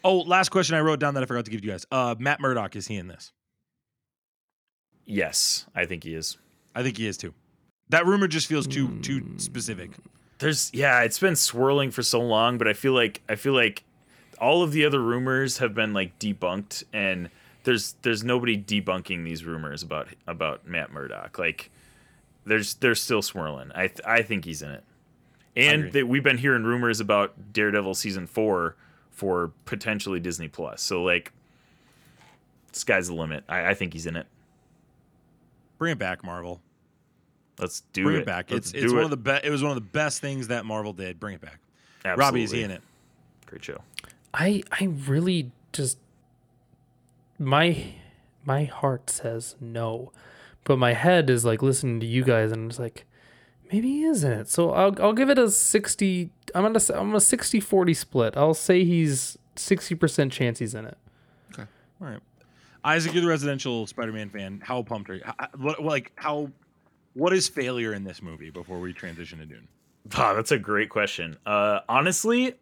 [0.03, 1.85] Oh, last question I wrote down that I forgot to give you guys.
[1.89, 3.31] Uh, Matt Murdock is he in this?
[5.05, 6.37] Yes, I think he is.
[6.75, 7.33] I think he is too.
[7.89, 9.37] That rumor just feels too too Hmm.
[9.37, 9.91] specific.
[10.39, 13.83] There's yeah, it's been swirling for so long, but I feel like I feel like
[14.39, 17.29] all of the other rumors have been like debunked, and
[17.63, 21.39] there's there's nobody debunking these rumors about about Matt Murdock.
[21.39, 21.71] Like
[22.45, 23.71] there's they're still swirling.
[23.73, 24.83] I th- I think he's in it,
[25.55, 28.75] and that we've been hearing rumors about Daredevil season four
[29.11, 30.81] for potentially Disney Plus.
[30.81, 31.31] So like,
[32.71, 33.43] sky's the limit.
[33.47, 34.27] I, I think he's in it.
[35.77, 36.61] Bring it back, Marvel.
[37.59, 38.19] Let's do Bring it.
[38.21, 38.49] it, back.
[38.51, 39.05] Let's It's it's one it.
[39.05, 39.45] of the best.
[39.45, 41.19] It was one of the best things that Marvel did.
[41.19, 41.59] Bring it back.
[42.05, 42.19] Absolutely.
[42.19, 42.81] Robbie is he in it?
[43.45, 43.81] Great show.
[44.33, 45.97] I I really just
[47.39, 47.93] my
[48.45, 50.11] my heart says no,
[50.63, 53.05] but my head is like listening to you guys and it's like
[53.71, 54.49] maybe he is in it.
[54.49, 56.31] So I'll I'll give it a sixty.
[56.55, 58.37] I'm gonna say- I'm a 60-40 split.
[58.37, 60.97] I'll say he's sixty percent chance he's in it.
[61.53, 61.67] Okay.
[62.01, 62.19] All right.
[62.85, 64.61] Isaac, you're the residential Spider-Man fan.
[64.63, 65.21] How pumped are you?
[65.25, 66.49] How, what, like how?
[67.13, 69.67] What is failure in this movie before we transition to Dune?
[70.17, 71.37] Wow, that's a great question.
[71.45, 72.55] Uh, honestly,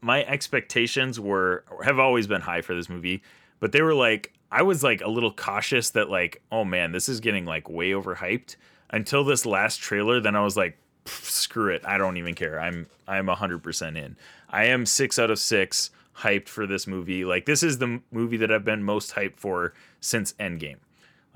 [0.00, 3.22] my expectations were have always been high for this movie,
[3.60, 7.08] but they were like I was like a little cautious that like, oh man, this
[7.08, 8.56] is getting like way overhyped
[8.90, 10.20] until this last trailer.
[10.20, 12.58] Then I was like, screw it, I don't even care.
[12.58, 14.16] I'm I'm hundred percent in.
[14.48, 17.24] I am six out of six hyped for this movie.
[17.24, 20.78] Like this is the movie that I've been most hyped for since Endgame.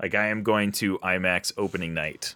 [0.01, 2.35] Like I am going to IMAX opening night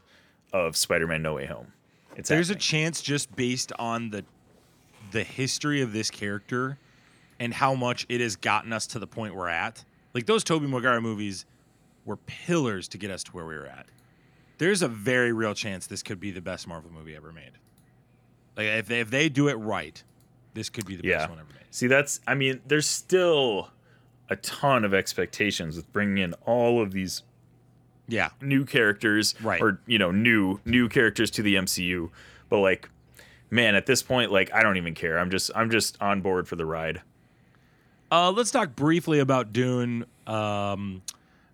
[0.54, 1.74] of Spider-Man No Way Home.
[2.16, 4.26] It's There's a chance just based on the
[5.12, 6.78] the history of this character
[7.40, 9.86] and how much it has gotten us to the point we're at.
[10.14, 11.46] Like those Tobey Maguire movies
[12.04, 13.86] were pillars to get us to where we were at.
[14.58, 17.52] There's a very real chance this could be the best Marvel movie ever made.
[18.58, 20.02] Like if they, if they do it right,
[20.56, 21.20] this could be the Yeah.
[21.20, 21.64] best one ever made.
[21.70, 23.70] See, that's, I mean, there's still
[24.30, 27.22] a ton of expectations with bringing in all of these
[28.08, 28.30] Yeah.
[28.42, 29.62] new characters, Right.
[29.62, 32.10] Or, you know, new, new characters to the MCU.
[32.50, 32.90] But like,
[33.50, 35.20] man, at this point, like, I don't even care.
[35.20, 37.02] I'm just, I'm just on board for the ride.
[38.12, 40.06] Uh, let's talk briefly about Dune.
[40.26, 41.02] Um,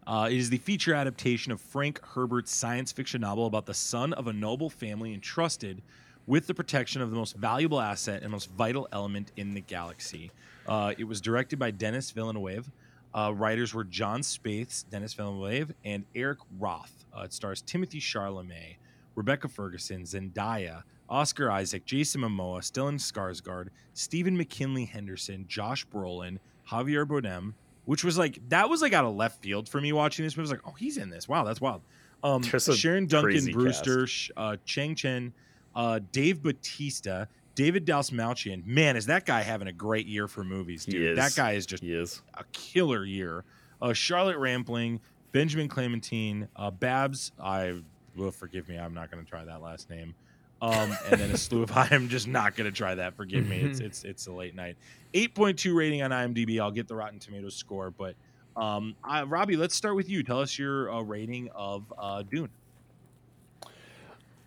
[0.05, 4.13] uh, it is the feature adaptation of Frank Herbert's science fiction novel about the son
[4.13, 5.81] of a noble family entrusted
[6.27, 10.31] with the protection of the most valuable asset and most vital element in the galaxy.
[10.67, 12.69] Uh, it was directed by Denis Villeneuve.
[13.13, 17.05] Uh, writers were Jon Spaihts, Denis Villeneuve, and Eric Roth.
[17.15, 18.77] Uh, it stars Timothée Chalamet,
[19.15, 26.39] Rebecca Ferguson, Zendaya, Oscar Isaac, Jason Momoa, Stellan Skarsgård, Stephen McKinley Henderson, Josh Brolin,
[26.69, 27.53] Javier Bardem,
[27.85, 30.49] which was like that was like out of left field for me watching this movie.
[30.49, 31.27] I was like, oh, he's in this.
[31.27, 31.81] Wow, that's wild.
[32.23, 34.07] Um, Sharon Duncan Brewster,
[34.37, 35.33] uh, Chang Chen,
[35.75, 38.65] uh, Dave Bautista, David Dastmalchian.
[38.65, 41.17] Man, is that guy having a great year for movies, dude?
[41.17, 42.21] That guy is just is.
[42.33, 43.43] a killer year.
[43.81, 44.99] Uh, Charlotte Rampling,
[45.31, 47.31] Benjamin Clementine, uh, Babs.
[47.41, 47.81] I
[48.15, 48.77] will forgive me.
[48.77, 50.15] I'm not going to try that last name.
[50.61, 53.15] Um, and then a slew of I'm just not going to try that.
[53.15, 53.57] Forgive me.
[53.57, 54.77] It's it's it's a late night.
[55.13, 56.59] 8.2 rating on IMDb.
[56.59, 58.15] I'll get the Rotten Tomatoes score, but
[58.55, 60.23] um, I, Robbie, let's start with you.
[60.23, 62.49] Tell us your uh, rating of uh, Dune.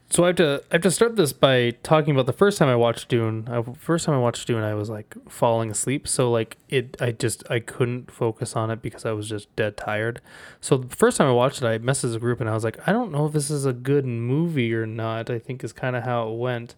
[0.09, 2.68] So I have to I have to start this by talking about the first time
[2.68, 3.48] I watched Dune.
[3.50, 6.07] I, first time I watched Dune, I was like falling asleep.
[6.07, 9.76] So like it, I just I couldn't focus on it because I was just dead
[9.76, 10.20] tired.
[10.61, 12.78] So the first time I watched it, I messaged the group and I was like,
[12.88, 15.28] I don't know if this is a good movie or not.
[15.28, 16.76] I think is kind of how it went.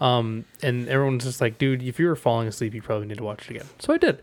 [0.00, 3.24] Um, and everyone's just like, dude, if you were falling asleep, you probably need to
[3.24, 3.66] watch it again.
[3.78, 4.20] So I did.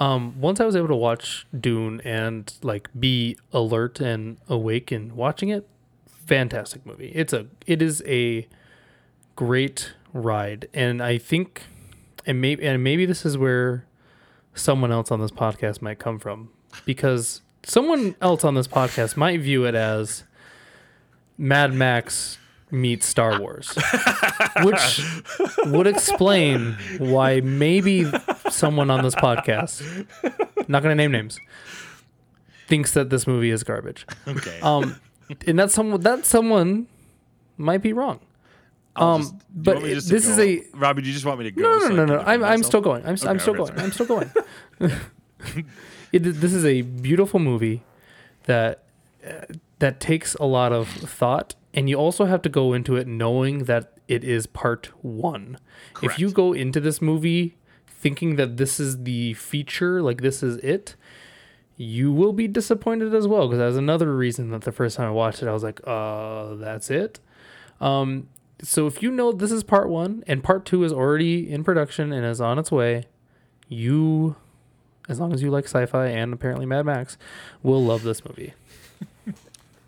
[0.00, 5.12] Um, once I was able to watch Dune and like be alert and awake and
[5.12, 5.68] watching it,
[6.26, 7.12] fantastic movie.
[7.14, 8.48] It's a it is a
[9.36, 11.62] great ride, and I think,
[12.26, 13.86] and maybe and maybe this is where
[14.54, 16.50] someone else on this podcast might come from,
[16.84, 20.24] because someone else on this podcast might view it as
[21.38, 22.38] Mad Max
[22.70, 23.76] meets Star Wars,
[24.62, 25.00] which
[25.66, 28.10] would explain why maybe
[28.48, 29.82] someone on this podcast,
[30.68, 31.38] not going to name names,
[32.66, 34.06] thinks that this movie is garbage.
[34.26, 34.58] Okay.
[34.60, 34.98] Um,
[35.46, 36.86] and that someone that someone
[37.56, 38.20] might be wrong.
[38.94, 40.42] I'll Um, just- do you but want me it- just to this is go?
[40.42, 41.02] a- Robbie.
[41.02, 41.62] Do you just want me to go?
[41.62, 42.06] No, so no, I no, can no.
[42.18, 42.66] defend I'm, I'm myself?
[42.66, 43.02] still going.
[43.02, 43.80] I'm, I'm Okay, still okay, going.
[43.80, 44.30] I'm still going.
[46.12, 47.82] it, this is a beautiful movie
[48.44, 48.84] that
[49.26, 49.46] uh,
[49.78, 53.64] that takes a lot of thought, and you also have to go into it knowing
[53.64, 55.58] that it is part one.
[56.02, 56.34] If you Correct.
[56.36, 57.56] go into this movie
[57.86, 60.96] thinking that this is the feature, like this is it,
[61.76, 63.46] you will be disappointed as well.
[63.48, 65.80] Because that was another reason that the first time I watched it, I was like,
[65.86, 67.20] "Uh, that's it."
[67.80, 68.28] Um,
[68.62, 72.12] so if you know this is part one and part two is already in production
[72.12, 73.04] and is on its way,
[73.68, 74.36] you,
[75.08, 77.16] as long as you like sci-fi and apparently Mad Max,
[77.62, 78.54] will love this movie.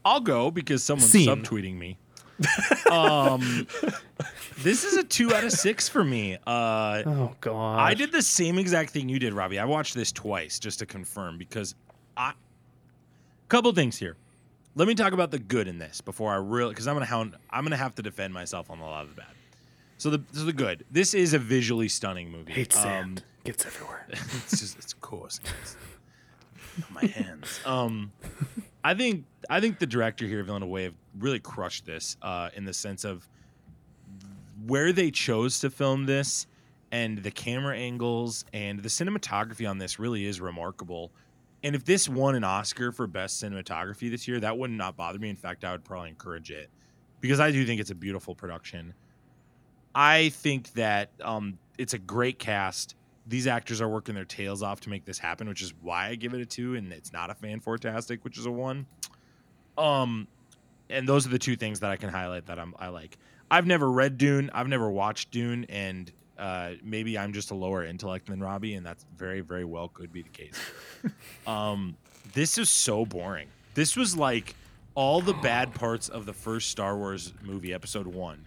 [0.04, 1.28] I'll go because someone's Scene.
[1.28, 1.98] subtweeting me.
[2.90, 3.66] Um,
[4.58, 6.36] this is a two out of six for me.
[6.46, 9.58] Uh, Oh god, I did the same exact thing you did, Robbie.
[9.58, 11.74] I watched this twice just to confirm because
[12.16, 12.32] I.
[13.48, 14.16] Couple things here.
[14.74, 17.36] Let me talk about the good in this before I really because I'm gonna hound,
[17.50, 19.30] I'm gonna have to defend myself on a lot of the bad.
[19.98, 20.84] So the so the good.
[20.90, 22.52] This is a visually stunning movie.
[22.52, 23.24] hate Um, sand.
[23.44, 24.06] Gets everywhere.
[24.10, 25.40] it's just it's coarse.
[26.90, 27.60] My hands.
[27.64, 28.10] Um,
[28.84, 33.04] I think I think the director here, Villeneuve, really crushed this uh, in the sense
[33.04, 33.26] of
[34.66, 36.46] where they chose to film this
[36.92, 41.10] and the camera angles and the cinematography on this really is remarkable.
[41.62, 45.18] And if this won an Oscar for best cinematography this year, that would not bother
[45.18, 45.30] me.
[45.30, 46.68] In fact, I would probably encourage it
[47.20, 48.92] because I do think it's a beautiful production.
[49.94, 52.96] I think that um, it's a great cast.
[53.26, 56.14] These actors are working their tails off to make this happen, which is why I
[56.14, 58.86] give it a two, and it's not a fan fantastic, which is a one.
[59.78, 60.28] Um,
[60.90, 63.18] and those are the two things that I can highlight that I'm I like.
[63.50, 64.50] I've never read Dune.
[64.52, 68.84] I've never watched Dune, and uh, maybe I'm just a lower intellect than Robbie, and
[68.84, 70.58] that's very very well could be the case.
[71.46, 71.96] um,
[72.32, 73.48] this is so boring.
[73.74, 74.54] This was like
[74.94, 78.46] all the bad parts of the first Star Wars movie, Episode One,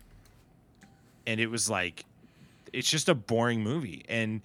[1.26, 2.06] and it was like
[2.74, 4.04] it's just a boring movie.
[4.08, 4.42] And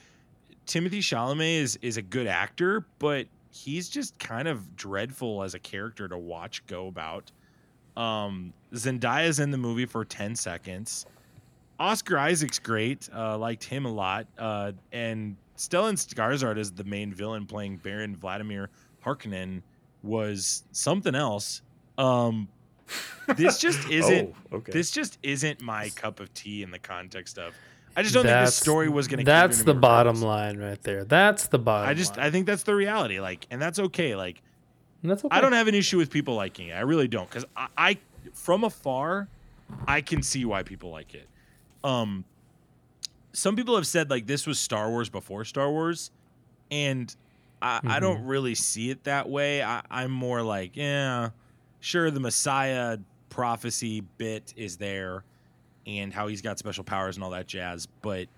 [0.67, 5.59] Timothée Chalamet is is a good actor, but he's just kind of dreadful as a
[5.59, 7.31] character to watch go about.
[7.97, 11.07] Um, Zendaya's in the movie for ten seconds.
[11.79, 13.09] Oscar Isaac's great.
[13.15, 14.27] Uh, liked him a lot.
[14.39, 18.71] Uh, and Stellan Skarsgård as the main villain, playing Baron Vladimir
[19.05, 19.63] Harkonnen,
[20.03, 21.63] was something else.
[21.99, 22.49] Um,
[23.37, 24.35] this just isn't.
[24.53, 24.73] Oh, okay.
[24.73, 27.55] This just isn't my cup of tea in the context of.
[27.97, 29.25] I just don't think the story was going to.
[29.25, 31.05] That's the bottom line right there.
[31.05, 31.89] That's the bottom.
[31.89, 32.27] I just line.
[32.27, 33.21] I think that's the reality.
[33.21, 34.17] Like, and that's okay.
[34.17, 34.43] Like,
[35.03, 35.37] And that's okay.
[35.37, 36.73] I don't have an issue with people liking it.
[36.73, 37.99] I really don't, because I, I,
[38.35, 39.29] from afar,
[39.87, 41.29] I can see why people like it.
[41.85, 42.25] Um,
[43.33, 46.11] some people have said like this was Star Wars before Star Wars,
[46.71, 47.15] and
[47.61, 49.63] I, I don't really see it that way.
[49.63, 51.31] I, I'm more like, yeah,
[51.81, 52.99] sure, the Messiah
[53.31, 55.25] prophecy bit is there,
[55.87, 58.29] and how he's got special powers and all that jazz, but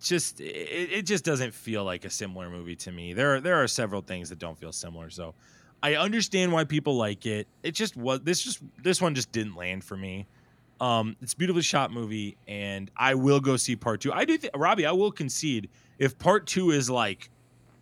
[0.00, 0.44] just it,
[0.92, 3.12] it just doesn't feel like a similar movie to me.
[3.12, 5.10] There are there are several things that don't feel similar.
[5.10, 5.34] So
[5.82, 7.46] I understand why people like it.
[7.62, 10.26] It just was this just this one just didn't land for me.
[10.80, 14.12] Um, it's a beautifully shot movie, and I will go see part two.
[14.12, 14.86] I do, th- Robbie.
[14.86, 17.28] I will concede if part two is like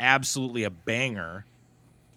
[0.00, 1.44] absolutely a banger,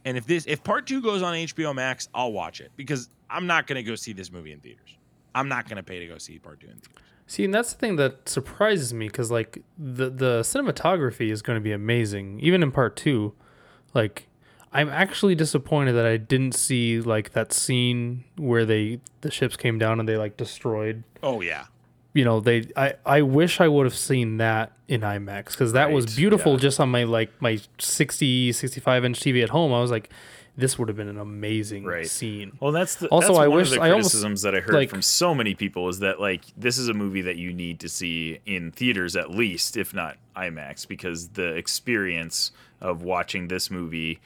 [0.05, 3.45] and if this if part two goes on HBO Max, I'll watch it because I'm
[3.45, 4.97] not gonna go see this movie in theaters.
[5.33, 7.03] I'm not gonna pay to go see part two in theaters.
[7.31, 11.55] See, and that's the thing that surprises me because like the the cinematography is going
[11.55, 13.31] to be amazing, even in part two.
[13.93, 14.27] Like,
[14.73, 19.79] I'm actually disappointed that I didn't see like that scene where they the ships came
[19.79, 21.05] down and they like destroyed.
[21.23, 21.67] Oh yeah,
[22.11, 25.93] You know, they I I wish I would have seen that in IMAX because that
[25.93, 26.59] was beautiful yeah.
[26.59, 29.71] just on my like my 60 65 inch TV at home.
[29.71, 30.09] I was like,
[30.61, 32.07] this would have been an amazing Right.
[32.07, 32.53] scene.
[32.61, 34.59] Well, that's the Also, that's I one wish- of the I almost, criticisms that I
[34.61, 37.51] heard like- from so many people is that like this is a movie that you
[37.51, 43.47] need to see in theaters at least, if not IMAX, because the experience of watching
[43.49, 44.21] this movie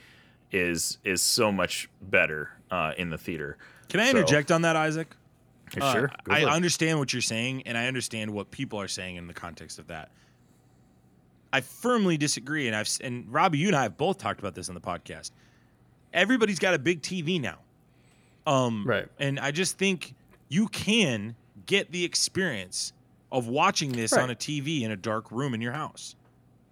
[0.51, 3.57] is is so much better uh, in the theater.
[3.89, 5.15] can I So- interject on that, Isaac?
[5.81, 6.51] Uh, sure, go I for it.
[6.51, 9.87] understand what you're saying, and I understand what people are saying in the context of
[9.87, 10.11] that.
[11.51, 14.67] I firmly disagree, and I've and Robbie, you and I have both talked about this
[14.69, 15.31] on the podcast.
[16.15, 17.59] Everybody's got a big TV now,
[18.47, 19.07] um, Right.
[19.19, 20.15] And I just think
[20.49, 21.35] you can
[21.65, 22.93] get the experience
[23.31, 24.23] of watching this Right.
[24.23, 26.15] on a TV in a dark room in your house.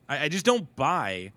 [0.07, 1.33] I, I just don't buy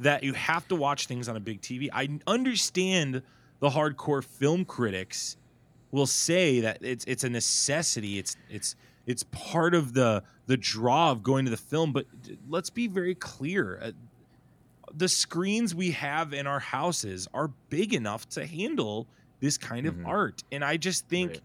[0.00, 1.88] that you have to watch things on a big TV.
[1.92, 3.22] I understand
[3.60, 5.36] the hardcore film critics
[5.92, 8.18] will say that it's it's a necessity.
[8.18, 8.76] It's it's
[9.06, 11.92] it's part of the the draw of going to the film.
[11.92, 12.06] But
[12.48, 13.90] let's be very clear: uh,
[14.96, 19.06] the screens we have in our houses are big enough to handle
[19.40, 21.40] this kind of art, and I just think Right.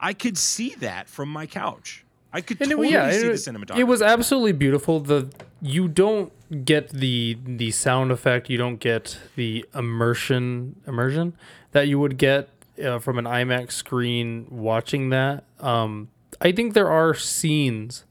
[0.00, 2.04] I could see that from my couch.
[2.32, 3.78] I could And it- totally yeah, see it, the was- cinematography.
[3.78, 5.00] it was absolutely beautiful.
[5.00, 5.28] The
[5.62, 6.32] you don't
[6.64, 11.34] get the the sound effect, you don't get the immersion immersion
[11.72, 12.48] that you would get
[12.82, 15.44] uh, from an IMAX screen watching that.
[15.60, 16.08] Um,
[16.40, 18.04] I think there are scenes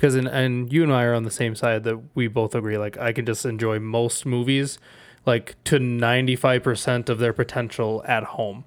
[0.00, 2.78] because in, and you and I are on the same side that we both agree.
[2.78, 4.78] Like I can just enjoy most movies
[5.26, 8.64] like to ninety five percent of their potential at home.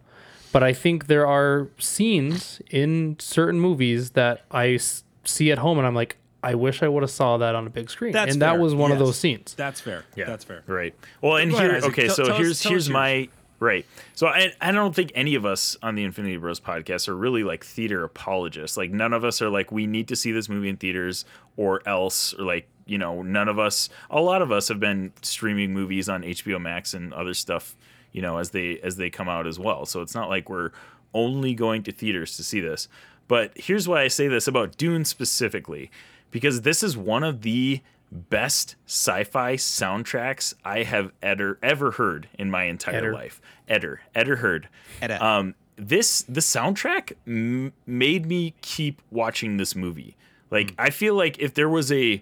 [0.51, 5.79] But I think there are scenes in certain movies that I s- see at home,
[5.79, 8.11] and I'm like, I wish I would have saw that on a big screen.
[8.13, 9.55] That's and that was one of those scenes.
[9.55, 10.03] That's fair.
[10.15, 10.61] Yeah, That's fair.
[10.67, 10.93] Right.
[11.21, 11.91] Well, and Go here, Isaac.
[11.91, 12.93] okay, Tell- so tell here's tell us here's yours.
[12.93, 13.29] my
[13.63, 13.85] right.
[14.13, 17.43] So I I don't think any of us on the Infinity Bros podcast are really
[17.43, 18.77] like theater apologists.
[18.77, 21.25] Like none of us are like we need to see this movie in theaters
[21.57, 23.89] or else or like you know none of us.
[24.11, 27.75] A lot of us have been streaming movies on HBO Max and other stuff.
[28.11, 29.85] You know as they as they come out as well.
[29.85, 30.71] So it's not like we're
[31.13, 32.87] only going to theaters to see this.
[33.27, 35.89] But here's why I say this about Dune specifically,
[36.33, 37.79] because this is one of the
[38.11, 43.13] best sci-fi soundtracks I have ever ever heard in my entire Eder.
[43.13, 43.41] life.
[43.67, 44.67] Ever, ever heard.
[45.01, 45.17] Eder.
[45.21, 50.15] Um, this the soundtrack m- made me keep watching this movie.
[50.51, 52.21] Like I feel like if there was a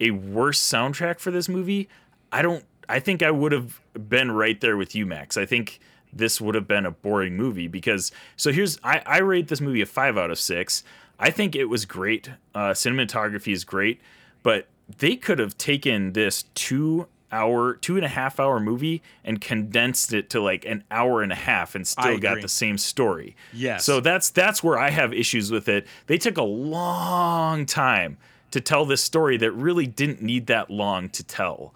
[0.00, 1.88] a worse soundtrack for this movie,
[2.32, 2.64] I don't.
[2.88, 5.36] I think I would have been right there with you, Max.
[5.36, 5.78] I think
[6.12, 8.10] this would have been a boring movie because.
[8.36, 10.82] So here's I, I rate this movie a five out of six.
[11.20, 12.30] I think it was great.
[12.54, 14.00] Uh, cinematography is great,
[14.42, 14.66] but
[14.98, 20.12] they could have taken this two hour, two and a half hour movie and condensed
[20.12, 22.42] it to like an hour and a half and I still got agree.
[22.42, 23.36] the same story.
[23.52, 23.84] Yes.
[23.84, 25.86] So that's that's where I have issues with it.
[26.06, 28.16] They took a long time
[28.50, 31.74] to tell this story that really didn't need that long to tell.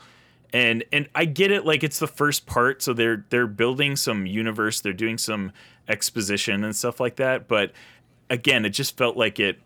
[0.53, 4.27] And and I get it like it's the first part so they're they're building some
[4.27, 5.53] universe, they're doing some
[5.89, 7.73] exposition and stuff like that, but
[8.31, 9.59] again, it just felt like it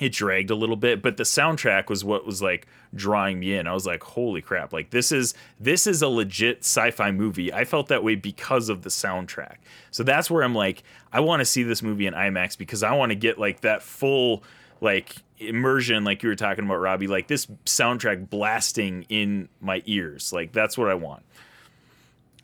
[0.00, 3.66] it dragged a little bit but the soundtrack was what was like drawing me in.
[3.66, 4.72] I was like holy crap.
[4.72, 7.52] Like this is this is a legit sci-fi movie.
[7.52, 9.56] I felt that way because of the soundtrack.
[9.90, 10.82] So that's where i'm like
[11.12, 13.82] i want to see this movie in imax because i want to get like that
[13.82, 14.42] full
[14.80, 20.32] like immersion like you were talking about robbie like this soundtrack blasting in my ears.
[20.32, 21.22] Like that's what i want.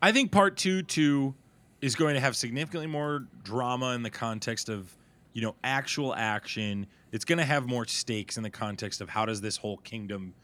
[0.01, 1.35] I think part two too
[1.81, 4.95] is going to have significantly more drama in the context of,
[5.39, 6.85] you know, actual action.
[7.13, 10.35] It's going to have more stakes in the context of how does this whole kingdom,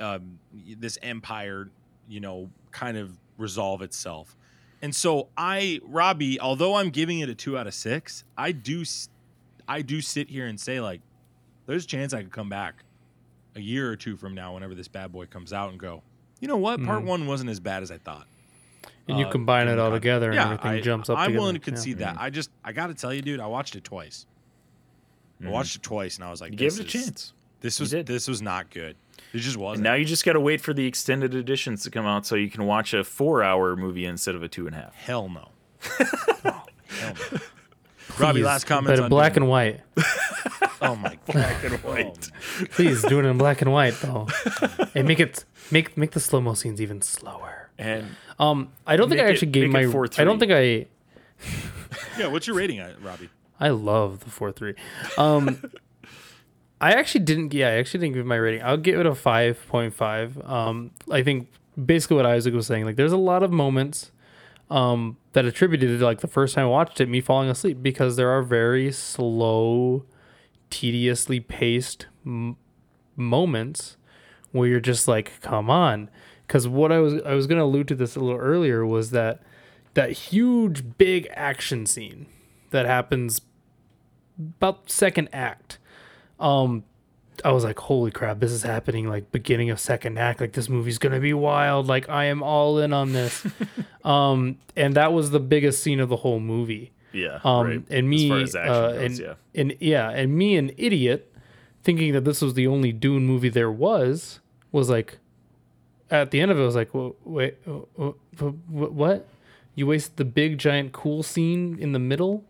[0.00, 0.38] um,
[0.78, 1.68] this empire,
[2.08, 4.34] you know, kind of resolve itself.
[4.80, 8.82] And so I, Robbie, although I'm giving it a two out of six, I do,
[9.68, 11.02] I do sit here and say like,
[11.66, 12.82] there's a chance I could come back
[13.54, 16.02] a year or two from now, whenever this bad boy comes out, and go,
[16.40, 18.26] you know what, part one wasn't as bad as I thought.
[19.08, 21.18] And you uh, combine in it all con- together and yeah, everything I, jumps up
[21.18, 21.40] I'm together.
[21.40, 21.64] willing to Yeah.
[21.64, 22.16] concede that.
[22.18, 24.26] I just, I got to tell you, dude, I watched it twice.
[25.44, 27.78] I watched it twice, and I was like, you gave it a is- chance This
[27.80, 28.06] was did.
[28.06, 28.96] this was not good.
[29.34, 29.84] It just wasn't.
[29.84, 32.48] now you just got to wait for the extended editions to come out so you
[32.48, 35.48] can watch a four hour movie instead of a two and a half Hell no.
[36.42, 37.38] Hell no.
[38.18, 38.96] Robbie, last comment.
[38.96, 39.42] But on black Dune.
[39.44, 39.80] and white.
[40.82, 41.20] Oh my god.
[41.32, 42.30] black and white.
[42.72, 44.28] Please do it in black and white though,
[44.94, 47.63] and make it make make the slow mo scenes even slower.
[47.78, 48.06] And
[48.38, 49.84] Um, I don't think I Make it- actually gave my.
[49.84, 50.18] 4-3.
[50.20, 50.86] I don't think I.
[52.18, 53.28] Yeah, what's your rating, uh, Robbie?
[53.60, 54.74] I love the four three.
[55.16, 55.62] Um,
[56.80, 57.54] I actually didn't.
[57.54, 58.62] Yeah, I actually didn't give my rating.
[58.62, 60.38] I'll give it a five point five.
[60.44, 61.48] Um, I think
[61.82, 62.84] basically what Isaac was saying.
[62.84, 64.10] Like, there's a lot of moments,
[64.70, 68.16] um, that attributed to like the first time I watched it, me falling asleep because
[68.16, 70.04] there are very slow,
[70.70, 72.56] tediously paced m-
[73.16, 73.96] moments
[74.52, 76.10] where you're just like, come on.
[76.46, 79.42] Because what I was I was gonna allude to this a little earlier was that
[79.94, 82.26] that huge big action scene
[82.70, 83.40] that happens
[84.38, 85.78] about second act.
[86.40, 86.84] Um,
[87.44, 90.40] I was like, holy crap, this is happening like beginning of second act.
[90.40, 91.86] Like this movie's gonna be wild.
[91.86, 93.46] Like I am all in on this.
[94.04, 96.92] um, and that was the biggest scene of the whole movie.
[97.12, 97.82] yeah Um, right.
[97.90, 100.72] and me, as far as action uh, goes, and, yeah and yeah, and me, an
[100.76, 101.32] idiot,
[101.82, 104.40] thinking that this was the only Dune movie there was,
[104.72, 105.18] was like,
[106.22, 109.26] at the end of it, I was like, "Wha- wait, wha- wha- what?
[109.74, 112.44] You waste the big giant cool scene in the middle,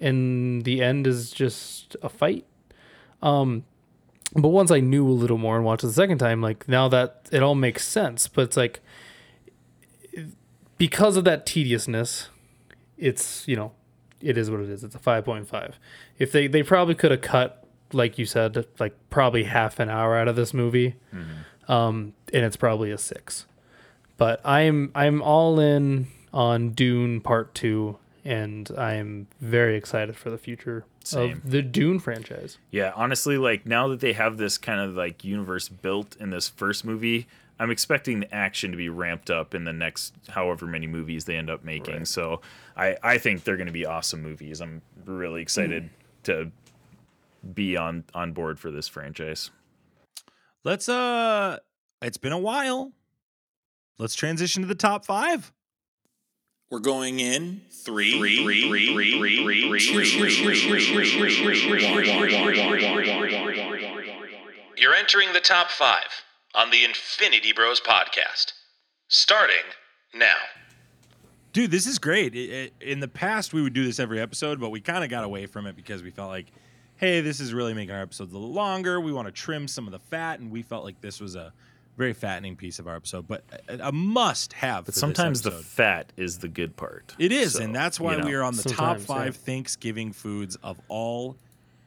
[0.00, 2.44] and the end is just a fight.
[3.22, 3.64] Um,
[4.36, 6.88] but once I knew a little more and watched it the second time, like now
[6.88, 8.28] that it all makes sense.
[8.28, 8.80] But it's like
[10.78, 12.28] because of that tediousness,
[12.98, 13.72] it's you know
[14.20, 14.84] it is what it is.
[14.84, 15.78] It's a five point five.
[16.18, 20.16] If they they probably could have cut like you said like probably half an hour
[20.16, 20.94] out of this movie,
[21.68, 23.46] um, and it's probably a six.
[24.16, 30.30] But I'm I'm all in on Dune Part Two, and I am very excited for
[30.30, 31.32] the future Same.
[31.32, 32.58] of the Dune franchise.
[32.70, 36.48] Yeah, honestly, like now that they have this kind of like universe built in this
[36.48, 37.26] first movie,
[37.58, 41.36] I'm expecting the action to be ramped up in the next however many movies they
[41.36, 41.98] end up making.
[41.98, 42.08] Right.
[42.08, 42.40] So
[42.76, 44.60] I I think they're going to be awesome movies.
[44.60, 45.90] I'm really excited
[46.24, 46.50] to
[47.54, 49.50] be on on board for this franchise.
[50.62, 51.58] Let's uh
[52.04, 52.92] it's been a while.
[53.98, 55.52] Let's transition to the top five.
[56.70, 59.70] We're going in three, three, three, three, three, three,
[64.76, 66.08] You're entering the top five
[66.54, 68.52] on the Infinity Bros podcast.
[69.08, 69.56] Starting
[70.14, 70.34] now.
[71.52, 72.34] Dude, this is great.
[72.34, 75.10] It- it- in the past, we would do this every episode, but we kind of
[75.10, 76.46] got away from it because we felt like,
[76.96, 79.00] hey, this is really making our episodes a little longer.
[79.00, 81.52] We want to trim some of the fat, and we felt like this was a
[81.96, 84.84] very fattening piece of our episode, but a, a must have.
[84.86, 87.14] But sometimes the fat is the good part.
[87.18, 88.26] It is, So, and that's why you know.
[88.26, 89.40] we are on the top five yeah.
[89.46, 91.36] Thanksgiving foods of all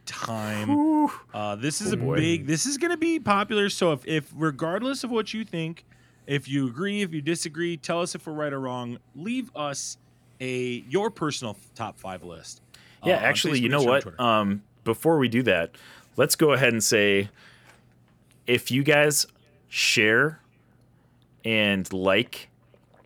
[0.05, 1.09] time.
[1.33, 2.15] Uh, this is a boy.
[2.15, 2.47] big.
[2.47, 3.69] This is going to be popular.
[3.69, 5.85] So if, if regardless of what you think,
[6.25, 8.99] if you agree, if you disagree, tell us if we're right or wrong.
[9.15, 9.97] Leave us
[10.39, 12.61] a your personal top five list.
[13.03, 14.19] uh, Yeah, on actually, you know what?
[14.19, 15.71] Um, before we do that,
[16.15, 17.29] let's go ahead and say
[18.45, 19.25] if you guys
[19.69, 20.39] share
[21.45, 22.49] and like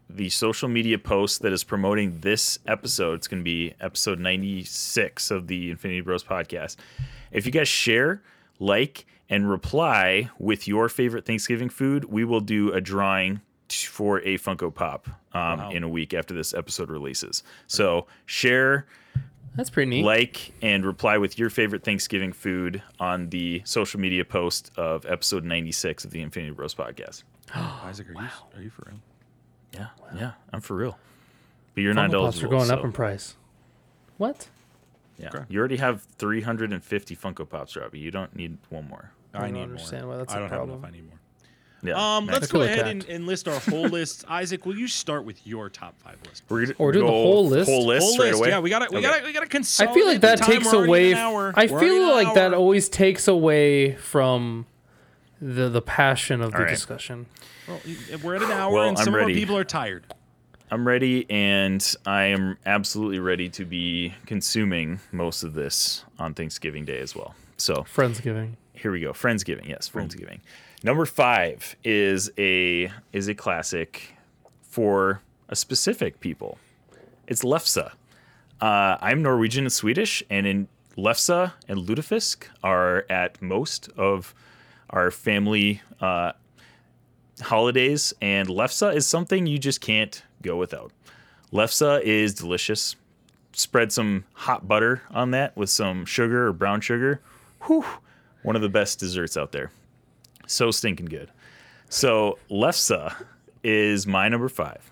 [0.10, 5.32] the social media post that is promoting this episode, it's going to be episode 96
[5.32, 6.76] of the Infinity Bros podcast.
[7.32, 8.22] If you guys share,
[8.60, 13.40] like, and reply with your favorite Thanksgiving food, we will do a drawing
[13.70, 15.70] for a Funko Pop um, Wow.
[15.72, 17.42] in a week after this episode releases.
[17.68, 18.86] So share,
[19.56, 20.06] That's pretty neat.
[20.06, 25.44] like and reply with your favorite Thanksgiving food on the social media post of episode
[25.44, 27.24] 96 of the Infinity Bros podcast.
[27.56, 29.00] Isaac, are you are you for real?
[29.74, 30.98] Yeah, yeah, I'm for real.
[31.76, 32.54] But you're Funko not Pops eligible.
[32.54, 33.36] are going up in price.
[34.18, 34.48] What?
[35.18, 35.30] yeah.
[35.34, 35.44] Okay.
[35.50, 38.00] You already have 350 Funko Pops, Robbie.
[38.00, 39.12] You don't need one more.
[39.34, 40.14] I, don't need understand more.
[40.14, 40.70] why that's I a don't problem.
[40.70, 40.90] have enough.
[40.90, 41.20] I need more.
[41.84, 41.94] Yeah.
[42.18, 42.34] Um, Max.
[42.42, 44.24] let's I feel go ahead and, and list our whole lists.
[44.30, 46.44] Isaac, will you start with your top five list?
[46.48, 47.70] We're gonna Or do the go whole list?
[47.70, 48.38] Whole list Whole list.
[48.40, 48.50] away.
[48.50, 49.08] Yeah, we gotta we Okay.
[49.08, 49.48] gotta we gotta
[49.80, 51.14] I feel like that takes away.
[51.16, 54.68] I We're feel like that always takes away from
[55.42, 56.70] the the passion of the All right.
[56.70, 57.26] discussion.
[57.68, 57.80] Well,
[58.24, 60.04] we're at an hour, Well, and some of our people are tired.
[60.70, 66.86] I'm ready, and I am absolutely ready to be consuming most of this on Thanksgiving
[66.86, 67.36] Day as well.
[67.58, 68.52] So Friendsgiving.
[68.74, 69.12] here we go.
[69.14, 70.40] Friendsgiving, yes, Friendsgiving.
[70.84, 74.16] Number five is a is a classic
[74.64, 76.58] for a specific people.
[77.28, 77.92] It's lefse.
[78.60, 80.68] Uh, I'm Norwegian and Swedish, and in
[80.98, 84.34] lefse and lutefisk are at most of
[84.90, 86.32] our family uh,
[87.42, 90.92] holidays, and lefse is something you just can't go without.
[91.54, 92.96] Lefse is delicious.
[93.54, 97.22] Spread some hot butter on that with some sugar or brown sugar.
[97.68, 97.86] Whew,
[98.42, 99.70] one of the best desserts out there.
[100.52, 101.30] So stinking good.
[101.90, 103.14] So lefse
[103.64, 104.92] is my number five.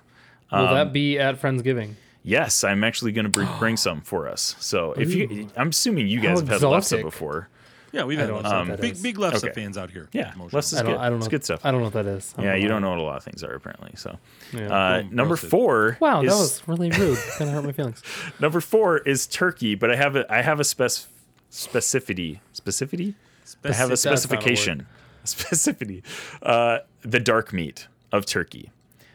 [0.51, 1.93] Will Um, that be at Friendsgiving?
[2.23, 4.55] Yes, I'm actually going to bring, bring some for us.
[4.59, 6.99] So if you, I'm assuming you guys How have had exotic.
[6.99, 7.49] lefse before.
[7.91, 9.51] Yeah, we've had don't lots know of what that big big Lefse Okay.
[9.51, 10.09] fans out here.
[10.13, 10.61] Yeah, Emotional.
[10.61, 10.91] Lefse I don't.
[10.91, 10.99] good.
[10.99, 11.25] I don't know.
[11.25, 11.61] It's good stuff.
[11.65, 12.35] I don't know what that is.
[12.37, 13.93] I'm Yeah, not you don't know what a lot of things are apparently.
[13.95, 14.19] So,
[14.53, 14.67] Yeah.
[14.71, 15.49] uh, Boom, number roasted.
[15.49, 15.97] four.
[15.99, 17.17] wow, is, that was really rude.
[17.39, 18.03] Kind of hurt my feelings.
[18.39, 20.91] number four is turkey, but I have a I have a spec
[21.51, 23.15] specificity specificity.
[23.63, 24.85] I have a Speci- a specification.
[25.33, 26.03] Specificity.
[26.41, 28.71] Uh, the dark meat of turkey.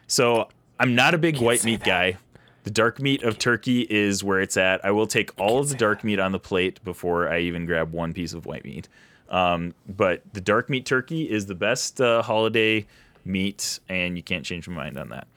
[0.07, 0.49] So
[0.79, 2.17] I'm not a big white meat guy.
[2.63, 4.83] The dark meat of turkey is where it's at.
[4.83, 7.91] I will take all of the dark meat on the plate before I even grab
[7.91, 8.87] one piece of white meat.
[9.29, 12.85] Um, but the dark meat turkey is the best uh, holiday
[13.23, 15.27] meat, and you can't change my mind on that.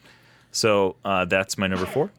[0.53, 2.11] So uh, that's my number four.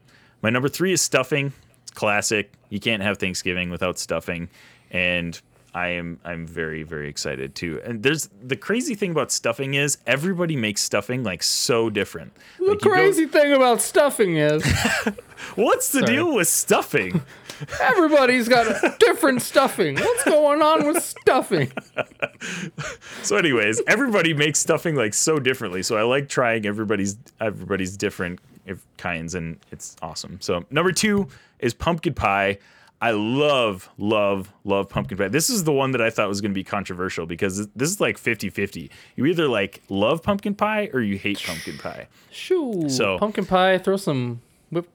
[0.42, 1.52] My number three is stuffing.
[1.82, 2.52] It's classic.
[2.68, 4.48] You can't have Thanksgiving without stuffing,
[4.90, 5.40] and
[5.74, 7.80] I am I'm very very excited too.
[7.84, 12.32] And there's the crazy thing about stuffing is everybody makes stuffing like so different.
[12.58, 14.64] The Like, you go- crazy thing about stuffing is
[15.54, 16.12] what's the Sorry.
[16.12, 17.22] deal with stuffing?
[17.80, 19.94] everybody's got a different stuffing.
[19.96, 21.70] What's going on with stuffing?
[23.22, 28.40] so anyways everybody makes stuffing like so differently so i like trying everybody's everybody's different
[28.66, 32.58] if- kinds and it's awesome so number two is pumpkin pie
[33.00, 36.50] i love love love pumpkin pie this is the one that i thought was going
[36.50, 41.00] to be controversial because this is like 50-50 you either like love pumpkin pie or
[41.00, 42.88] you hate pumpkin pie Shoo.
[42.88, 43.78] So- pumpkin pie.
[43.78, 44.40] Throw some
[44.70, 44.88] whip,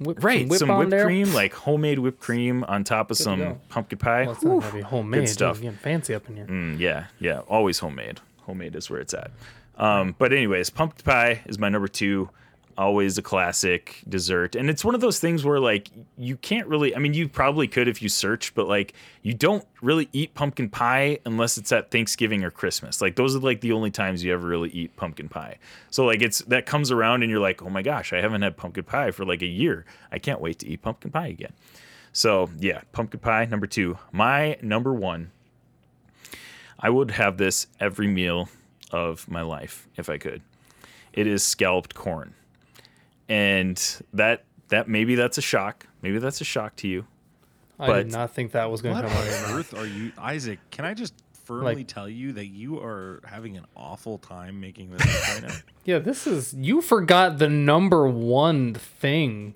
[0.00, 1.04] whip right some, whip some whipped there.
[1.04, 3.60] cream like homemade whipped cream on top of some go.
[3.68, 5.28] pumpkin pie Well, it's not be homemade.
[5.28, 5.60] stuff.
[5.60, 6.46] Getting fancy up in here.
[6.46, 8.20] Mm, yeah, yeah, always homemade.
[8.42, 9.30] Homemade is where it's at.
[9.76, 12.28] Um, but anyways, pumpkin pie is my number two.
[12.76, 14.54] Always a classic dessert.
[14.54, 17.68] And it's one of those things where like you can't really I mean you probably
[17.68, 21.90] could if you search, but like you don't really eat pumpkin pie unless it's at
[21.90, 23.00] Thanksgiving or Christmas.
[23.00, 25.58] Like those are like the only times you ever really eat pumpkin pie.
[25.90, 28.56] So like it's that comes around and you're like, "Oh my gosh, I haven't had
[28.56, 29.84] pumpkin pie for like a year.
[30.10, 31.52] I can't wait to eat pumpkin pie again."
[32.14, 33.98] So, yeah, pumpkin pie number 2.
[34.12, 35.30] My number 1
[36.84, 38.48] I would have this every meal
[38.90, 40.42] of my life if I could.
[41.12, 42.34] It is scalloped corn.
[43.32, 45.86] And that that maybe that's a shock.
[46.02, 47.06] Maybe that's a shock to you.
[47.80, 49.86] I But- did not think that was going to come out of on earth are
[49.86, 50.58] you, Isaac?
[50.70, 51.14] Can I just
[51.44, 55.54] firmly Like- tell you that you are having an awful time making this right now?
[55.84, 59.54] Yeah, this is you forgot the number one thing.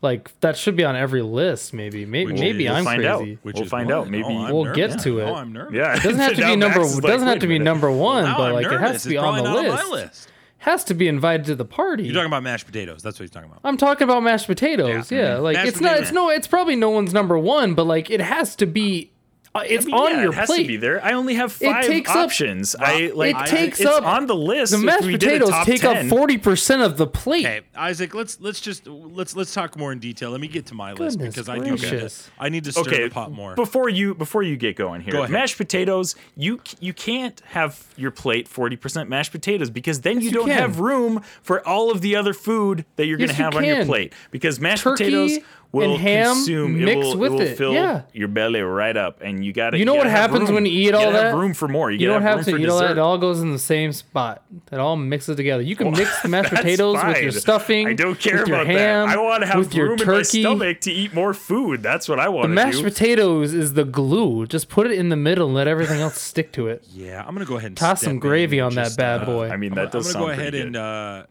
[0.00, 1.74] Like that should be on every list.
[1.74, 3.32] Maybe, maybe, Which maybe is- I'm We'll find crazy.
[3.32, 3.38] out.
[3.44, 3.94] Which We'll find what?
[3.96, 4.08] out.
[4.10, 4.76] Maybe- Oh, We'll nervous.
[4.94, 5.32] get to Oh, it.
[5.38, 5.74] I'm nervous.
[5.74, 5.96] Yeah.
[5.96, 6.78] it Doesn't have to be number.
[6.78, 9.02] Max is like, doesn't have to be number one, Now but I'm like it has
[9.02, 9.84] to be It's on the not list.
[9.84, 10.28] on my list.
[10.60, 12.04] Has to be invited to the party.
[12.04, 13.02] You're talking about mashed potatoes.
[13.02, 13.60] That's what he's talking about.
[13.64, 15.10] I'm talking about mashed potatoes.
[15.10, 15.20] Yeah.
[15.20, 15.96] Yeah, like Mashed it's not.
[15.98, 16.28] It's no.
[16.28, 19.10] It's probably no one's number one, but like it has to be.
[19.52, 20.62] Uh, it's I mean, on yeah, your it has plate.
[20.62, 21.04] to be there.
[21.04, 22.76] I only have five takes up- options.
[22.78, 24.70] I like it takes it's up on the list.
[24.70, 25.96] The mashed we did a potatoes take 10.
[25.96, 27.44] up forty percent of the plate.
[27.46, 30.30] Okay, Isaac, let's let's just let's let's talk more in detail.
[30.30, 32.10] Let me get to my list Goodness because I do need to.
[32.38, 33.56] I need to stir okay, the pot more.
[33.56, 35.14] before you before you get going here.
[35.14, 35.26] Go.
[35.26, 40.30] Mashed potatoes, you you can't have your plate 40% mashed potatoes because then you you
[40.32, 40.58] don't can.
[40.58, 43.56] have room for all of the other food that you're Yes, going to you have
[43.56, 45.38] on your plate because mashed Turkey potatoes
[45.72, 48.02] will and ham consume mixed it will, with it will it, fill yeah.
[48.12, 50.94] your belly right up and you got to You know what happens when you eat
[50.94, 51.24] all gotta that?
[51.26, 51.90] have room for more.
[51.92, 52.90] You, You don't have room to for eat all that.
[52.92, 54.42] It all goes in the same spot.
[54.72, 55.62] It all mixes together.
[55.62, 57.86] You can mix the mashed That's potatoes with your stuffing.
[57.88, 59.16] I don't care with your about ham, that.
[59.18, 61.82] I want to have with your room in my stomach to eat more food.
[61.82, 62.84] That's what I want The mashed do.
[62.84, 64.46] potatoes is the glue.
[64.46, 66.84] Just put it in the middle and let everything else stick to it.
[66.92, 69.48] yeah, I'm gonna go ahead and Toss some gravy on that bad uh, boy.
[69.50, 70.80] I mean, I'm that gonna- does I'm sound gonna go ahead pretty and good.
[70.80, 71.26] uh,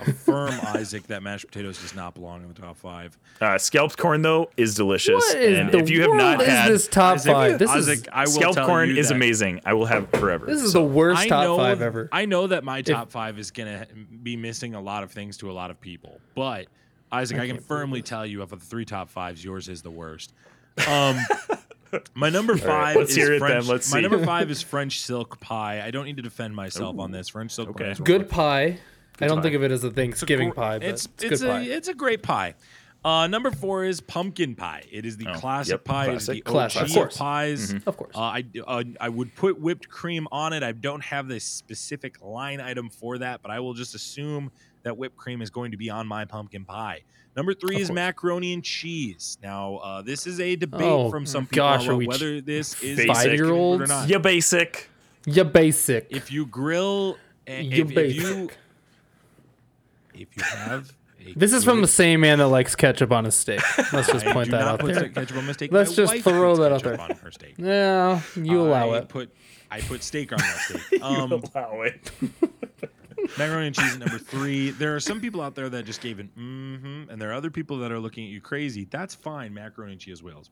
[0.00, 3.18] affirm Isaac that mashed potatoes does not belong in the top five.
[3.40, 5.14] Uh, scalped corn though is delicious.
[5.14, 7.58] What is and the if you have not is had this top Isaac, five?
[7.58, 9.60] This Isaac, is I will scalped corn is that- amazing.
[9.64, 10.46] I will have forever.
[10.46, 12.08] this is the worst I top know, five ever.
[12.12, 13.86] I know that my top five is gonna
[14.22, 16.68] be missing a lot of things to a lot of people, but
[17.12, 20.32] Isaac, I, can firmly tell you, of the three top fives, yours is the worst.
[20.88, 21.18] Um,
[22.14, 23.66] my number five let's is hear it French.
[23.66, 23.72] then.
[23.72, 25.82] Let's my number five is French silk pie.
[25.84, 27.28] I don't need to defend myself on this.
[27.28, 27.84] French silk okay.
[27.84, 27.90] pie.
[27.90, 28.78] is one of good pie.
[29.20, 29.42] I don't pie.
[29.42, 31.50] think of it as a It's a Thanksgiving gr- pie, but it's it's, it's, good
[31.50, 31.62] a pie.
[31.62, 32.54] it's a great pie.
[33.04, 34.84] Uh, number four is pumpkin pie.
[34.92, 36.10] It is the Oh, classic yep, pie.
[36.10, 36.44] It is classic.
[36.44, 37.16] the OG Classic, of of course.
[37.16, 37.74] pies.
[37.86, 38.16] Of course.
[38.16, 40.62] Uh, I uh, I would put whipped cream on it.
[40.62, 44.52] I don't have the specific line item for that, but I will just assume
[44.84, 47.00] that whipped cream is going to be on my pumpkin pie.
[47.34, 47.94] Number three Of is course.
[47.96, 49.38] macaroni and cheese.
[49.42, 52.74] Now, uh, this is a debate Oh, from some people gosh, about we whether this
[52.82, 53.12] is Basic.
[53.16, 53.82] Five-year-olds?
[53.82, 54.08] or not.
[54.08, 54.88] Yeah, basic.
[55.26, 56.06] you basic.
[56.10, 57.16] If you grill,
[57.48, 58.58] and You if, if you basic.
[60.14, 63.34] If you have, a This is from the same man that likes ketchup on his
[63.34, 63.60] steak.
[63.92, 65.08] Let's just point that out there.
[65.08, 65.72] ketchup on my steak.
[65.72, 67.16] Let's My just wife throw puts that out ketchup there.
[67.16, 67.54] On her steak.
[67.58, 69.08] Yeah, you allow I it.
[69.08, 69.34] Put
[69.70, 70.82] I put steak on my steak.
[71.02, 72.10] Um, Allow it.
[73.38, 74.70] macaroni and cheese at number three.
[74.70, 77.50] There are some people out there that just gave an mm-hmm, and there are other
[77.50, 78.86] people that are looking at you crazy.
[78.90, 79.54] That's fine.
[79.54, 80.50] Macaroni and cheese whales.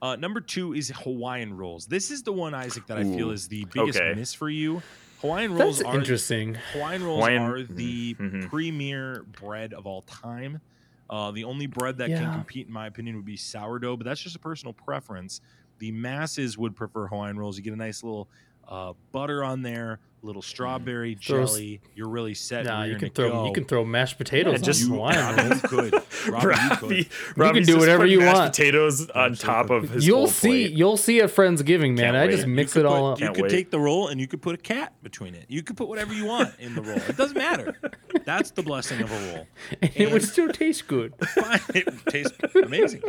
[0.00, 1.86] Uh, number two is Hawaiian rolls.
[1.86, 4.14] This is the one, Isaac, that I feel is the biggest okay.
[4.14, 4.82] miss for you.
[5.24, 6.58] Hawaiian rolls That's are interesting.
[6.74, 8.46] Hawaiian rolls Hawaiian- are the mhm.
[8.50, 10.60] premier bread of all time.
[11.08, 14.20] Uh, the only bread that can compete, in my opinion, would be sourdough, but that's
[14.20, 15.40] just a personal preference.
[15.78, 17.56] The masses would prefer Hawaiian rolls.
[17.56, 18.28] You get a nice little
[18.68, 21.80] uh, butter on there, little strawberry Throw s- jelly.
[21.94, 22.64] You're really set.
[22.64, 23.46] Nah, You're you can throw go.
[23.46, 25.62] you can throw mashed potatoes Yeah, on just- some You, Hawaiian Robbie, rolls.
[25.62, 25.92] you could.
[25.92, 27.08] Robbie, you Robbie, could.
[27.36, 28.52] Robbie's do just whatever putting you mashed want.
[28.54, 30.48] potatoes on top of his You'll whole see.
[30.48, 30.72] plate.
[30.72, 32.14] You'll see at Friendsgiving, man.
[32.14, 33.20] Can't I just You mix You it could all put- up.
[33.20, 33.50] You Can't could wait.
[33.50, 35.44] take the roll and you could put a cat between it.
[35.48, 36.96] You could put whatever you want in the roll.
[37.08, 37.76] It doesn't matter.
[38.24, 39.46] That's the blessing of a roll.
[39.82, 41.12] it would still taste good.
[41.34, 41.60] Fine.
[41.74, 43.02] it tastes amazing.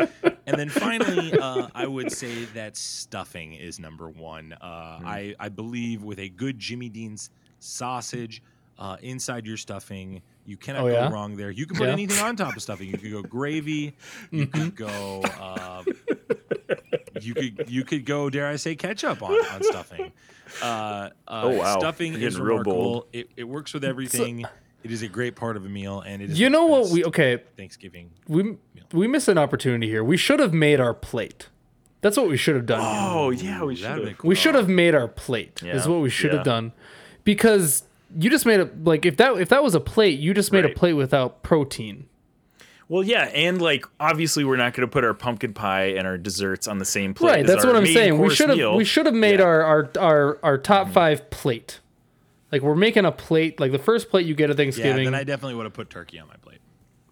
[0.47, 4.53] And then finally, uh, I would say that stuffing is number one.
[4.61, 5.07] Uh, Hmm.
[5.07, 7.29] I, I believe with a good Jimmy Dean's
[7.59, 8.41] sausage
[8.77, 11.07] uh, inside your stuffing, you cannot Oh, yeah?
[11.07, 11.49] go wrong there.
[11.51, 11.93] You can put Yeah.
[11.93, 12.89] anything on top of stuffing.
[12.89, 13.95] You could go gravy.
[14.31, 14.59] You Mm-hmm.
[14.61, 15.21] could go.
[15.39, 15.83] Uh,
[17.21, 18.29] you could you could go.
[18.29, 20.11] Dare I say ketchup on on stuffing?
[20.61, 21.79] Uh, uh, Oh, wow.
[21.79, 22.75] Stuffing You're is real remarkable.
[22.75, 23.07] bold.
[23.13, 24.45] It, it works with everything.
[24.83, 26.39] it is a great part of a meal, and it is.
[26.39, 27.41] You know what we okay?
[27.57, 28.57] Thanksgiving We
[28.91, 30.03] we missed an opportunity here.
[30.03, 31.47] We should have made our plate.
[32.01, 32.81] That's what we should have done.
[32.83, 34.17] Oh yeah, we should have.
[34.17, 34.27] cool.
[34.29, 35.63] We should have made our plate.
[35.63, 36.37] Is what we should yeah.
[36.37, 36.73] have done,
[37.25, 37.83] because
[38.17, 40.63] you just made a like if that if that was a plate, you just made
[40.63, 42.07] a plate without protein.
[42.87, 46.17] Well, yeah, and like obviously we're not going to put our pumpkin pie and our
[46.19, 47.29] desserts on the same plate.
[47.29, 47.39] Right.
[47.41, 48.17] as That's our what I'm saying.
[48.19, 49.45] We should have we should have made Yeah.
[49.47, 50.93] our our our our top mm-hmm.
[50.93, 51.79] five plate.
[52.51, 53.59] Like we're making a plate.
[53.59, 55.05] Like the first plate you get at Yeah, Thanksgiving.
[55.05, 56.59] then I definitely would have put turkey on my plate.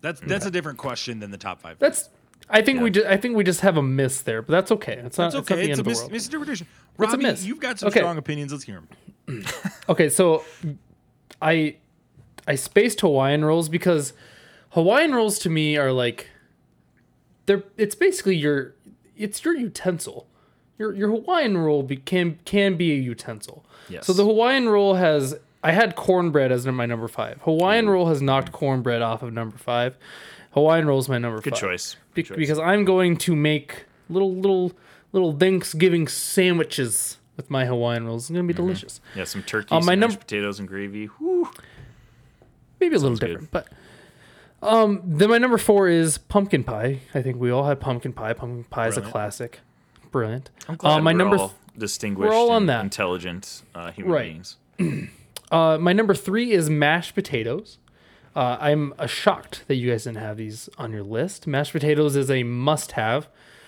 [0.02, 0.30] That's mm-hmm.
[0.30, 1.80] that's a different question than the top five.
[1.80, 2.10] that's.
[2.50, 3.08] I think we just.
[3.08, 4.94] I think we just have a miss there, but that's okay.
[5.04, 5.32] It's not.
[5.32, 5.66] That's It's not okay.
[5.66, 6.12] the It's end a of the mis- world.
[6.12, 6.68] misinterpretation.
[6.68, 7.46] It's a Robbie, miss.
[7.46, 8.02] you've got some Okay.
[8.02, 8.52] strong opinions.
[8.52, 8.88] Let's hear them.
[9.90, 10.46] Okay, so
[11.42, 11.76] I
[12.48, 14.14] I spaced Hawaiian rolls because
[14.72, 16.30] Hawaiian rolls to me are like
[17.46, 18.74] they're it's basically your
[19.18, 20.28] it's your utensil.
[20.78, 23.66] Your your Hawaiian roll be, can can be a utensil.
[23.90, 24.08] Yes.
[24.08, 27.40] So the Hawaiian roll has I had cornbread as my number five.
[27.44, 27.90] Hawaiian mm.
[27.90, 29.98] roll has knocked cornbread off of number five.
[30.52, 31.60] Hawaiian roll is my number Good five.
[31.62, 31.96] choice.
[32.14, 32.38] Be- Good choice.
[32.38, 34.72] because I'm going to make little little
[35.12, 38.24] little Thanksgiving sandwiches with my Hawaiian rolls.
[38.24, 38.48] It's gonna Mm-hmm.
[38.48, 39.02] be delicious.
[39.16, 41.06] Yeah, some turkey, Uh, some my mashed num- potatoes and gravy.
[41.06, 41.50] Whew.
[42.80, 43.28] maybe a little good.
[43.28, 43.68] different, but
[44.62, 47.00] um, then my number four is pumpkin pie.
[47.14, 48.34] I think we all had pumpkin pie.
[48.34, 49.60] Pumpkin pie is a classic.
[50.12, 50.50] Brilliant.
[50.70, 52.84] I'm glad Uh, my number all th- distinguished, we're all on that.
[52.84, 54.24] intelligent uh, human Right.
[54.32, 54.58] beings.
[55.52, 57.78] uh, my number three is mashed potatoes.
[58.36, 61.46] Uh, I'm uh, shocked that you guys didn't have these on your list.
[61.46, 63.28] Mashed potatoes is a must-have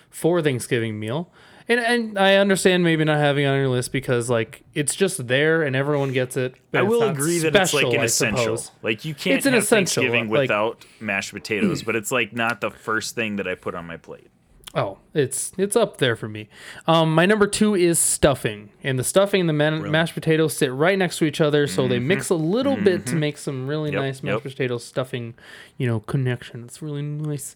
[0.10, 1.30] for Thanksgiving meal,
[1.68, 5.28] and and I understand maybe not having it on your list because like it's just
[5.28, 6.56] there and everyone gets it.
[6.72, 8.58] but I will agree that it's like special, an I essential.
[8.58, 8.72] suppose.
[8.82, 12.34] Like you can't It's an have essential, Thanksgiving like- without mashed potatoes, but it's like
[12.34, 14.28] not the first thing that I put on my plate.
[14.78, 16.50] Oh, it's it's up there for me.
[16.86, 20.72] Um, my number two is stuffing, and the stuffing and the man- mashed potatoes sit
[20.74, 23.86] right next to each other, so they mix a little bit to make some really
[23.92, 23.96] Mm-hmm.
[23.96, 24.52] Yep, nice mashed yep.
[24.54, 25.34] potato stuffing,
[25.78, 26.66] you know, connection.
[26.66, 27.56] It's really nice.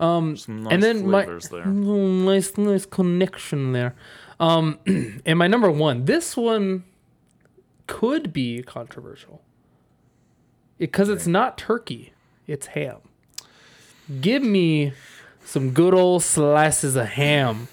[0.00, 1.66] Um, Some nice and then my there.
[1.66, 3.94] nice nice connection there.
[4.40, 4.80] Um,
[5.24, 6.82] and my number one, this one
[7.86, 9.40] could be controversial
[10.78, 12.12] because it's not turkey,
[12.48, 12.98] it's ham.
[14.20, 14.92] Give me
[15.46, 17.68] some good old slices of ham.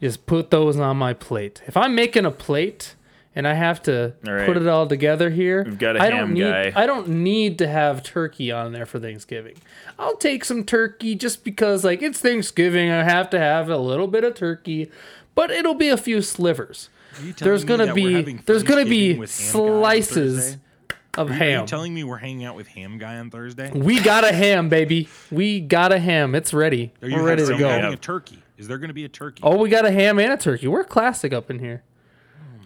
[0.00, 1.62] Just put those on my plate.
[1.66, 2.96] If I'm making a plate
[3.36, 4.46] and I have to All right.
[4.46, 6.72] put it all together here, We've got a I ham don't need guy.
[6.74, 9.56] I don't need to have turkey on there for Thanksgiving.
[9.98, 12.90] I'll take some turkey just because like it's Thanksgiving.
[12.90, 14.90] I have to have a little bit of turkey,
[15.34, 16.88] but it'll be a few slivers.
[17.18, 20.60] Are you telling There's gonna be there's gonna be with Ham Guy on slices Thursday?
[21.18, 23.70] Of Are you- Are you telling me we're hanging out with Ham Guy on Thursday?
[23.72, 25.08] we got a ham, baby.
[25.30, 26.34] We got a ham.
[26.34, 26.92] It's ready.
[27.02, 27.68] Are you We're ready to having- go.
[27.68, 28.42] having a turkey?
[28.58, 29.40] Is there going to be a turkey?
[29.42, 30.68] Oh, we got a ham and a turkey.
[30.68, 31.82] We're classic up in here.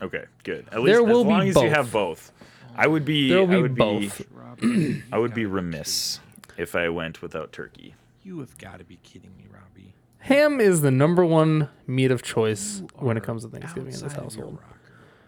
[0.03, 0.67] Okay, good.
[0.73, 1.65] At least There will as be long as both.
[1.65, 2.33] you have both.
[2.77, 4.23] I would be There'll I be would both.
[4.61, 6.19] be I would be remiss
[6.59, 7.95] if I went without turkey.
[8.25, 9.95] You have got to be kidding me, Robbie.
[10.21, 14.03] Ham is the number one meat of choice when it comes to Thanksgiving in this
[14.03, 14.59] Outside of your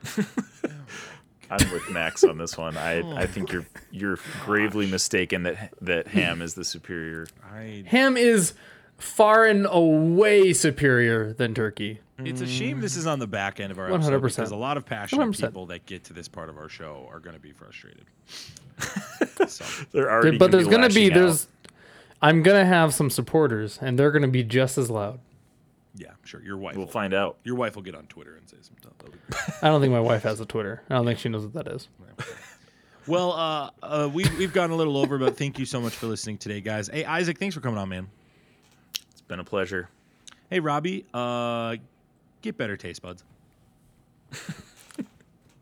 [0.05, 0.27] household.
[1.51, 1.65] rocker.
[1.65, 2.77] I'm with Max on this one.
[2.77, 7.27] I, I oh, think you're you're gravely mistaken that that ham is the superior.
[7.45, 8.55] I, Ham is
[8.99, 12.01] far and away superior than turkey.
[12.19, 14.23] it's a shame this is on the back end of our episode 100%.
[14.23, 15.41] because a lot of passionate 100%.
[15.41, 18.07] people that get to this part of our show are going to be frustrated.
[19.49, 21.27] so, They're already but there's gonna gonna be lashing out.
[21.27, 21.49] there's
[22.23, 25.21] I'm gonna have some supporters and they're gonna be just as loud.
[25.97, 26.43] Yeah, sure.
[26.43, 26.77] Your wife.
[26.77, 27.39] We'll will, find out.
[27.45, 28.93] Your wife will get on Twitter and say some stuff.
[28.99, 29.19] That'll be-
[29.63, 30.83] I don't think my wife has a Twitter.
[30.91, 31.89] I don't think she knows what that is.
[33.07, 36.07] Well, uh, uh, we, we've gone a little over, but thank you so much for
[36.07, 36.89] listening today, guys.
[36.89, 38.09] Hey, Isaac, thanks for coming on, man.
[39.13, 39.89] It's been a pleasure.
[40.51, 41.77] Hey, Robbie, uh,
[42.43, 43.23] get better taste buds.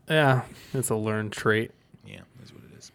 [0.09, 0.43] Yeah,
[0.73, 1.71] it's a learned trait.
[2.05, 2.91] Yeah, that's what it is.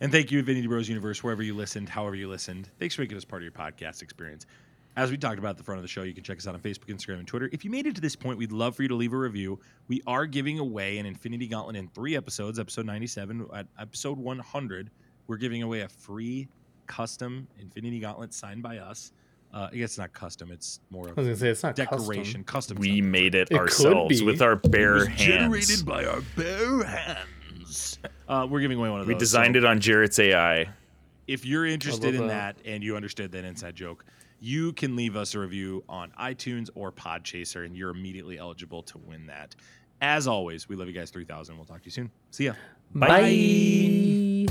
[0.00, 2.70] And thank you, Infinity Bros Universe, wherever you listened, however you listened.
[2.78, 4.46] Thanks for making us part of your podcast experience.
[4.96, 6.54] As we talked about at the front of the show, you can check us out
[6.54, 7.50] on Facebook, Instagram, and Twitter.
[7.52, 9.58] If you made it to this point, we'd love for you to leave a review.
[9.88, 12.58] We are giving away an Infinity Gauntlet in three episodes.
[12.58, 14.90] Episode 97, at episode 100,
[15.26, 16.48] we're giving away a free
[16.86, 19.12] custom Infinity Gauntlet signed by us.
[19.52, 21.76] Uh, I guess it's not custom; it's more I was of gonna say it's not
[21.76, 22.76] decoration, custom.
[22.76, 22.78] custom.
[22.78, 23.06] We stuff.
[23.10, 25.24] made it, could ourselves with our bare was hands.
[25.24, 27.98] generated by our bare hands.
[28.28, 29.18] Uh, we're giving away one of we those.
[29.18, 30.68] We designed so- it on Jarrett's AI.
[31.26, 32.56] if you're interested in that.
[32.56, 34.04] that and you understood that inside joke,
[34.40, 38.98] you can leave us a review on iTunes or Podchaser, and you're immediately eligible to
[38.98, 39.54] win that.
[40.00, 41.56] As always, we love you guys 3000.
[41.56, 42.10] We'll talk to you soon.
[42.30, 42.52] See ya.
[42.94, 44.46] Bye.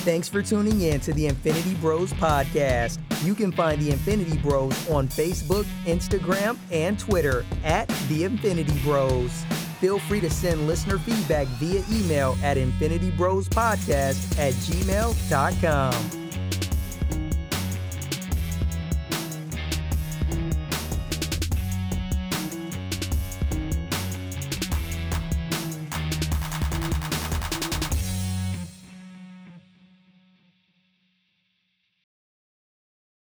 [0.00, 2.98] Thanks for tuning in to the Infinity Bros podcast.
[3.22, 9.44] You can find the Infinity Bros on Facebook, Instagram, and Twitter at the Infinity Bros.
[9.78, 16.19] Feel free to send listener feedback via email at infinitybrospodcast at gmail.com.